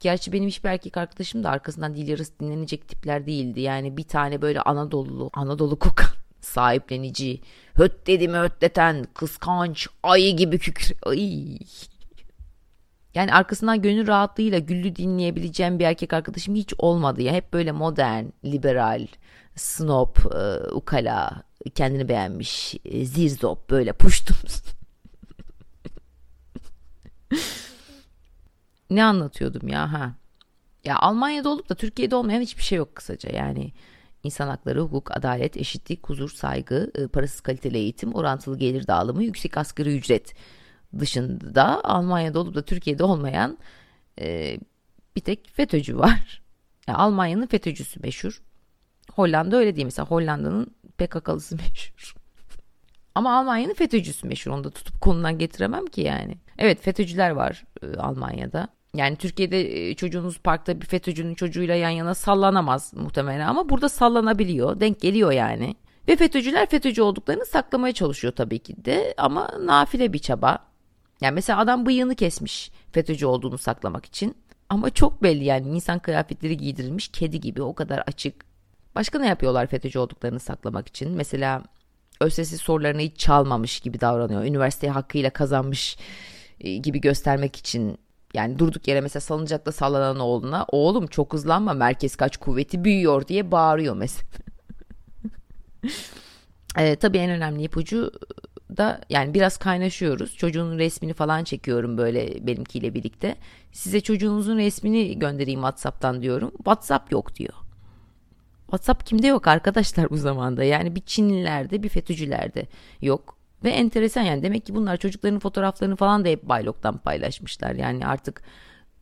Gerçi 0.01 0.33
benim 0.33 0.49
hiçbir 0.49 0.69
erkek 0.69 0.97
arkadaşım 0.97 1.45
da 1.45 1.51
arkasından 1.51 1.95
dil 1.95 2.09
yarısı 2.09 2.39
dinlenecek 2.41 2.89
tipler 2.89 3.27
değildi. 3.27 3.61
Yani 3.61 3.97
bir 3.97 4.03
tane 4.03 4.43
böyle 4.43 4.61
Anadolu, 4.61 5.31
Anadolu 5.33 5.79
kokan 5.79 6.20
sahiplenici, 6.41 7.41
höt 7.75 8.07
dedimi 8.07 8.39
hötleten, 8.39 9.07
kıskanç, 9.15 9.89
ayı 10.03 10.37
gibi 10.37 10.59
kükür. 10.59 10.93
Ay. 11.07 11.59
Yani 13.15 13.33
arkasından 13.33 13.83
gönül 13.83 14.07
rahatlığıyla 14.07 14.59
güllü 14.59 14.97
dinleyebileceğim 14.97 15.79
bir 15.79 15.85
erkek 15.85 16.13
arkadaşım 16.13 16.55
hiç 16.55 16.75
olmadı 16.79 17.23
ya. 17.23 17.33
Hep 17.33 17.53
böyle 17.53 17.73
modern, 17.73 18.25
liberal, 18.45 19.07
snob, 19.57 20.17
e, 20.35 20.71
ukala, 20.73 21.43
kendini 21.75 22.09
beğenmiş, 22.09 22.75
e, 22.85 23.05
zirzop 23.05 23.71
böyle 23.71 23.93
puştum. 23.93 24.37
ne 28.91 29.05
anlatıyordum 29.05 29.69
ya 29.69 29.93
ha? 29.93 30.15
Ya 30.85 30.97
Almanya'da 30.99 31.49
olup 31.49 31.69
da 31.69 31.75
Türkiye'de 31.75 32.15
olmayan 32.15 32.41
hiçbir 32.41 32.63
şey 32.63 32.79
yok 32.79 32.95
kısaca 32.95 33.31
yani. 33.37 33.73
İnsan 34.25 34.49
hakları, 34.49 34.81
hukuk, 34.81 35.17
adalet, 35.17 35.57
eşitlik, 35.57 36.09
huzur, 36.09 36.31
saygı, 36.31 36.91
e, 36.95 37.07
parasız 37.07 37.41
kaliteli 37.41 37.79
eğitim, 37.79 38.15
orantılı 38.15 38.59
gelir 38.59 38.87
dağılımı, 38.87 39.25
yüksek 39.25 39.57
asgari 39.57 39.97
ücret 39.97 40.35
dışında 40.99 41.85
Almanya'da 41.85 42.39
olup 42.39 42.55
da 42.55 42.63
Türkiye'de 42.63 43.05
olmayan 43.05 43.59
e, 44.21 44.59
bir 45.17 45.21
tek 45.21 45.51
FETÖ'cü 45.53 45.99
var. 45.99 46.43
Yani 46.89 46.99
Almanya'nın 46.99 47.47
FETÖ'cüsü 47.47 48.01
meşhur. 48.01 48.43
Hollanda 49.13 49.57
öyle 49.57 49.77
değil 49.77 49.85
mesela 49.85 50.07
Hollanda'nın 50.07 50.75
PKK'lısı 50.99 51.57
meşhur. 51.71 52.15
Ama 53.15 53.39
Almanya'nın 53.39 53.75
FETÖ'cüsü 53.75 54.27
meşhur. 54.27 54.51
Onu 54.51 54.65
da 54.65 54.71
tutup 54.71 55.01
konudan 55.01 55.39
getiremem 55.39 55.87
ki 55.87 56.01
yani. 56.01 56.39
Evet 56.59 56.81
FETÖ'cüler 56.83 57.31
var 57.31 57.65
e, 57.83 57.97
Almanya'da. 57.97 58.69
Yani 58.95 59.17
Türkiye'de 59.17 59.95
çocuğunuz 59.95 60.39
parkta 60.39 60.81
bir 60.81 60.87
FETÖ'cünün 60.87 61.35
çocuğuyla 61.35 61.75
yan 61.75 61.91
yana 61.91 62.15
sallanamaz 62.15 62.95
muhtemelen 62.95 63.47
ama 63.47 63.69
burada 63.69 63.89
sallanabiliyor. 63.89 64.81
Denk 64.81 65.01
geliyor 65.01 65.33
yani. 65.33 65.77
Ve 66.09 66.17
FETÖ'cüler 66.17 66.67
FETÖ'cü 66.67 67.03
olduklarını 67.03 67.47
saklamaya 67.47 67.95
çalışıyor 67.95 68.33
tabii 68.37 68.59
ki 68.59 68.85
de 68.85 69.15
ama 69.19 69.51
nafile 69.61 70.13
bir 70.13 70.19
çaba. 70.19 70.59
Yani 71.21 71.35
mesela 71.35 71.59
adam 71.59 71.87
bıyığını 71.87 72.15
kesmiş 72.15 72.71
FETÖ'cü 72.93 73.27
olduğunu 73.27 73.59
saklamak 73.59 74.07
için. 74.07 74.37
Ama 74.69 74.91
çok 74.91 75.23
belli 75.23 75.45
yani 75.45 75.69
insan 75.69 75.99
kıyafetleri 75.99 76.57
giydirilmiş 76.57 77.09
kedi 77.09 77.41
gibi 77.41 77.63
o 77.63 77.75
kadar 77.75 77.99
açık. 77.99 78.45
Başka 78.95 79.19
ne 79.19 79.27
yapıyorlar 79.27 79.67
FETÖ'cü 79.67 79.99
olduklarını 79.99 80.41
saklamak 80.41 80.89
için? 80.89 81.11
Mesela 81.11 81.63
ÖSS 82.21 82.61
sorularını 82.61 83.01
hiç 83.01 83.19
çalmamış 83.19 83.81
gibi 83.81 84.01
davranıyor. 84.01 84.45
Üniversiteyi 84.45 84.93
hakkıyla 84.93 85.31
kazanmış 85.31 85.99
gibi 86.83 87.01
göstermek 87.01 87.57
için 87.57 87.99
yani 88.35 88.59
durduk 88.59 88.89
yere 88.89 89.01
mesela 89.01 89.21
salıncakta 89.21 89.73
sallanan 89.73 90.19
oğluna 90.19 90.67
oğlum 90.69 91.07
çok 91.07 91.33
hızlanma 91.33 91.75
merkez 91.75 92.17
kaç 92.17 92.37
kuvveti 92.37 92.85
büyüyor 92.85 93.29
diye 93.29 93.51
bağırıyor 93.51 93.97
mesela. 93.97 94.29
e, 96.79 96.97
tabii 96.97 97.19
en 97.19 97.31
önemli 97.31 97.63
ipucu 97.63 98.13
da 98.77 99.01
yani 99.11 99.35
biraz 99.35 99.57
kaynaşıyoruz. 99.57 100.37
Çocuğun 100.37 100.79
resmini 100.79 101.13
falan 101.13 101.45
çekiyorum 101.45 101.99
böyle 101.99 102.47
benimkiyle 102.47 102.95
birlikte. 102.95 103.37
Size 103.73 104.01
çocuğunuzun 104.01 104.59
resmini 104.59 105.19
göndereyim 105.19 105.61
WhatsApp'tan 105.61 106.23
diyorum. 106.23 106.51
WhatsApp 106.57 107.13
yok 107.13 107.35
diyor. 107.35 107.55
WhatsApp 108.67 109.07
kimde 109.07 109.27
yok 109.27 109.47
arkadaşlar 109.47 110.11
bu 110.11 110.17
zamanda? 110.17 110.65
Yani 110.65 110.95
bir 110.95 111.01
Çinlilerde 111.01 111.83
bir 111.83 111.89
FETÖ'cülerde 111.89 112.67
yok. 113.03 113.40
Ve 113.65 113.71
enteresan 113.71 114.23
yani 114.23 114.43
demek 114.43 114.67
ki 114.67 114.75
bunlar 114.75 114.97
çocukların 114.97 115.39
fotoğraflarını 115.39 115.97
falan 115.97 116.25
da 116.25 116.29
hep 116.29 116.43
Baylok'tan 116.43 116.99
paylaşmışlar. 116.99 117.75
Yani 117.75 118.07
artık 118.07 118.43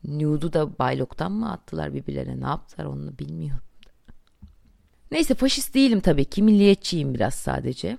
nude'u 0.05 0.53
da 0.53 0.79
Baylok'tan 0.79 1.33
mı 1.33 1.53
attılar 1.53 1.95
birbirlerine 1.95 2.41
ne 2.41 2.47
yaptılar 2.47 2.85
onu 2.87 3.19
bilmiyorum. 3.19 3.63
Neyse 5.11 5.35
faşist 5.35 5.75
değilim 5.75 6.01
tabii 6.01 6.25
ki 6.25 6.43
milliyetçiyim 6.43 7.15
biraz 7.15 7.35
sadece. 7.35 7.99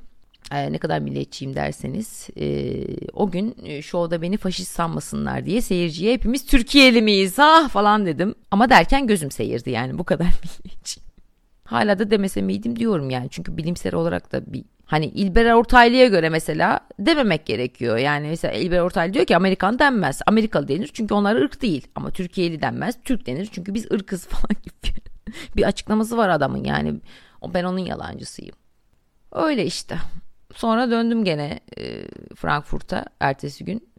Ee, 0.52 0.72
ne 0.72 0.78
kadar 0.78 1.00
milliyetçiyim 1.00 1.56
derseniz 1.56 2.28
e, 2.38 2.76
o 3.14 3.32
gün 3.32 3.56
şovda 3.82 4.22
beni 4.22 4.38
faşist 4.38 4.72
sanmasınlar 4.72 5.46
diye 5.46 5.62
seyirciye 5.62 6.14
hepimiz 6.14 6.46
Türkiye'li 6.46 7.02
miyiz 7.02 7.36
ah 7.38 7.70
falan 7.70 8.06
dedim. 8.06 8.36
Ama 8.52 8.70
derken 8.70 9.08
gözüm 9.08 9.32
seyirdi 9.32 9.70
yani 9.70 9.98
bu 9.98 10.04
kadar 10.04 10.26
milliyetçi. 10.44 11.09
Hala 11.70 12.00
da 12.00 12.12
demese 12.12 12.42
miydim 12.42 12.80
diyorum 12.80 13.10
yani 13.10 13.28
çünkü 13.30 13.58
bilimsel 13.58 13.96
olarak 13.96 14.32
da 14.32 14.54
bir 14.54 14.64
Hani 14.86 15.06
İlber 15.06 15.54
Ortaylı'ya 15.54 16.08
göre 16.08 16.30
mesela 16.30 16.80
dememek 17.00 17.46
gerekiyor. 17.46 17.98
Yani 17.98 18.28
mesela 18.28 18.54
İlber 18.54 18.80
Ortaylı 18.80 19.14
diyor 19.14 19.26
ki 19.26 19.36
Amerikan 19.36 19.80
denmez. 19.80 20.22
Amerikalı 20.28 20.68
denir 20.68 20.90
çünkü 20.94 21.14
onlar 21.14 21.36
ırk 21.36 21.62
değil. 21.62 21.88
Ama 21.96 22.12
Türkiye'li 22.12 22.62
denmez. 22.62 22.96
Türk 23.04 23.26
denir 23.26 23.50
çünkü 23.52 23.74
biz 23.74 23.92
ırkız 23.92 24.26
falan 24.28 24.56
gibi. 24.64 24.94
bir 25.56 25.64
açıklaması 25.64 26.18
var 26.18 26.30
adamın 26.30 26.64
yani. 26.64 26.96
Ben 27.54 27.64
onun 27.64 27.80
yalancısıyım. 27.80 28.56
Öyle 29.32 29.66
işte. 29.66 29.98
Sonra 30.56 30.92
döndüm 30.92 31.24
gene 31.24 31.60
e, 31.78 32.06
Frankfurt'a 32.36 33.06
ertesi 33.20 33.66
gün. 33.66 33.90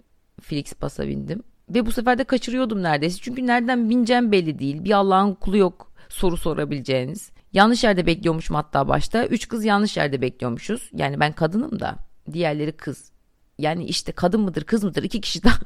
Felix 0.40 0.74
Pass'a 0.74 1.08
bindim. 1.08 1.42
Ve 1.68 1.86
bu 1.86 1.92
sefer 1.92 2.18
de 2.18 2.24
kaçırıyordum 2.24 2.82
neredeyse. 2.82 3.18
Çünkü 3.22 3.46
nereden 3.46 3.90
bineceğim 3.90 4.32
belli 4.32 4.58
değil. 4.58 4.84
Bir 4.84 4.92
Allah'ın 4.92 5.34
kulu 5.34 5.56
yok 5.56 5.92
soru 6.08 6.36
sorabileceğiniz. 6.36 7.30
Yanlış 7.52 7.84
yerde 7.84 8.06
bekliyormuşum 8.06 8.56
hatta 8.56 8.88
başta. 8.88 9.26
Üç 9.26 9.48
kız 9.48 9.64
yanlış 9.64 9.96
yerde 9.96 10.20
bekliyormuşuz. 10.20 10.90
Yani 10.92 11.20
ben 11.20 11.32
kadınım 11.32 11.80
da 11.80 11.96
diğerleri 12.32 12.72
kız. 12.72 13.12
Yani 13.58 13.84
işte 13.84 14.12
kadın 14.12 14.40
mıdır 14.40 14.64
kız 14.64 14.84
mıdır 14.84 15.02
iki 15.02 15.20
kişi 15.20 15.42
daha. 15.42 15.58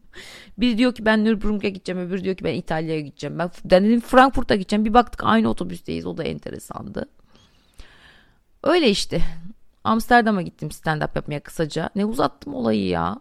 Biri 0.58 0.78
diyor 0.78 0.94
ki 0.94 1.04
ben 1.04 1.24
Nürburgring'e 1.24 1.70
gideceğim 1.70 2.00
öbürü 2.00 2.24
diyor 2.24 2.36
ki 2.36 2.44
ben 2.44 2.54
İtalya'ya 2.54 3.00
gideceğim. 3.00 3.38
Ben, 3.38 3.50
dedim 3.64 4.00
Frankfurt'a 4.00 4.54
gideceğim. 4.54 4.84
Bir 4.84 4.94
baktık 4.94 5.24
aynı 5.24 5.48
otobüsteyiz 5.48 6.06
o 6.06 6.16
da 6.16 6.24
enteresandı. 6.24 7.08
Öyle 8.62 8.90
işte. 8.90 9.20
Amsterdam'a 9.84 10.42
gittim 10.42 10.68
stand-up 10.68 11.10
yapmaya 11.14 11.40
kısaca. 11.40 11.90
Ne 11.96 12.04
uzattım 12.04 12.54
olayı 12.54 12.86
ya. 12.86 13.20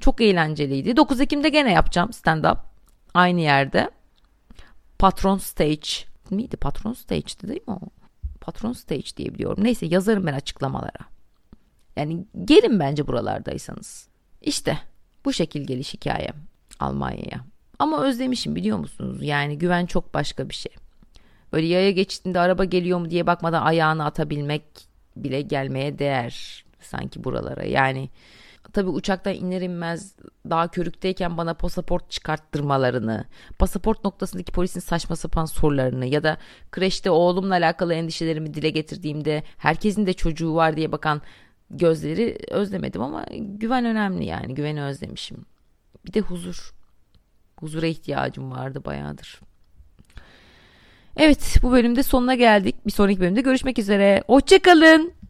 Çok 0.00 0.20
eğlenceliydi. 0.20 0.96
9 0.96 1.20
Ekim'de 1.20 1.48
gene 1.48 1.72
yapacağım 1.72 2.10
stand-up. 2.10 2.58
Aynı 3.14 3.40
yerde. 3.40 3.90
Patron 4.98 5.38
Stage 5.38 6.11
miydi? 6.32 6.56
Patron 6.56 6.92
Stage'di 6.92 7.48
değil 7.48 7.62
mi 7.66 7.74
o? 7.74 7.80
Patron 8.40 8.72
Stage 8.72 9.16
diye 9.16 9.34
biliyorum. 9.34 9.64
Neyse 9.64 9.86
yazarım 9.86 10.26
ben 10.26 10.34
açıklamalara. 10.34 11.06
Yani 11.96 12.26
gelin 12.44 12.80
bence 12.80 13.06
buralardaysanız. 13.06 14.08
İşte 14.40 14.78
bu 15.24 15.32
şekil 15.32 15.66
geliş 15.66 15.94
hikayem 15.94 16.34
Almanya'ya. 16.80 17.44
Ama 17.78 18.04
özlemişim 18.04 18.56
biliyor 18.56 18.78
musunuz? 18.78 19.18
Yani 19.22 19.58
güven 19.58 19.86
çok 19.86 20.14
başka 20.14 20.48
bir 20.48 20.54
şey. 20.54 20.72
Böyle 21.52 21.66
yaya 21.66 21.90
geçtiğinde 21.90 22.40
araba 22.40 22.64
geliyor 22.64 22.98
mu 22.98 23.10
diye 23.10 23.26
bakmadan 23.26 23.62
ayağını 23.62 24.04
atabilmek 24.04 24.62
bile 25.16 25.40
gelmeye 25.40 25.98
değer 25.98 26.64
sanki 26.80 27.24
buralara. 27.24 27.64
Yani 27.64 28.08
tabii 28.72 28.90
uçaktan 28.90 29.34
iner 29.34 29.60
inmez 29.60 30.14
daha 30.50 30.68
körükteyken 30.68 31.36
bana 31.36 31.54
pasaport 31.54 32.10
çıkarttırmalarını, 32.10 33.24
pasaport 33.58 34.04
noktasındaki 34.04 34.52
polisin 34.52 34.80
saçma 34.80 35.16
sapan 35.16 35.44
sorularını 35.44 36.06
ya 36.06 36.22
da 36.22 36.38
kreşte 36.70 37.10
oğlumla 37.10 37.54
alakalı 37.54 37.94
endişelerimi 37.94 38.54
dile 38.54 38.70
getirdiğimde 38.70 39.42
herkesin 39.56 40.06
de 40.06 40.12
çocuğu 40.12 40.54
var 40.54 40.76
diye 40.76 40.92
bakan 40.92 41.22
gözleri 41.70 42.38
özlemedim 42.50 43.02
ama 43.02 43.26
güven 43.38 43.84
önemli 43.84 44.24
yani 44.24 44.54
güveni 44.54 44.82
özlemişim. 44.82 45.46
Bir 46.06 46.12
de 46.12 46.20
huzur. 46.20 46.74
Huzura 47.60 47.86
ihtiyacım 47.86 48.50
vardı 48.50 48.84
bayağıdır. 48.84 49.40
Evet 51.16 51.58
bu 51.62 51.72
bölümde 51.72 52.02
sonuna 52.02 52.34
geldik. 52.34 52.86
Bir 52.86 52.92
sonraki 52.92 53.20
bölümde 53.20 53.40
görüşmek 53.40 53.78
üzere. 53.78 54.22
Hoşçakalın. 54.26 55.21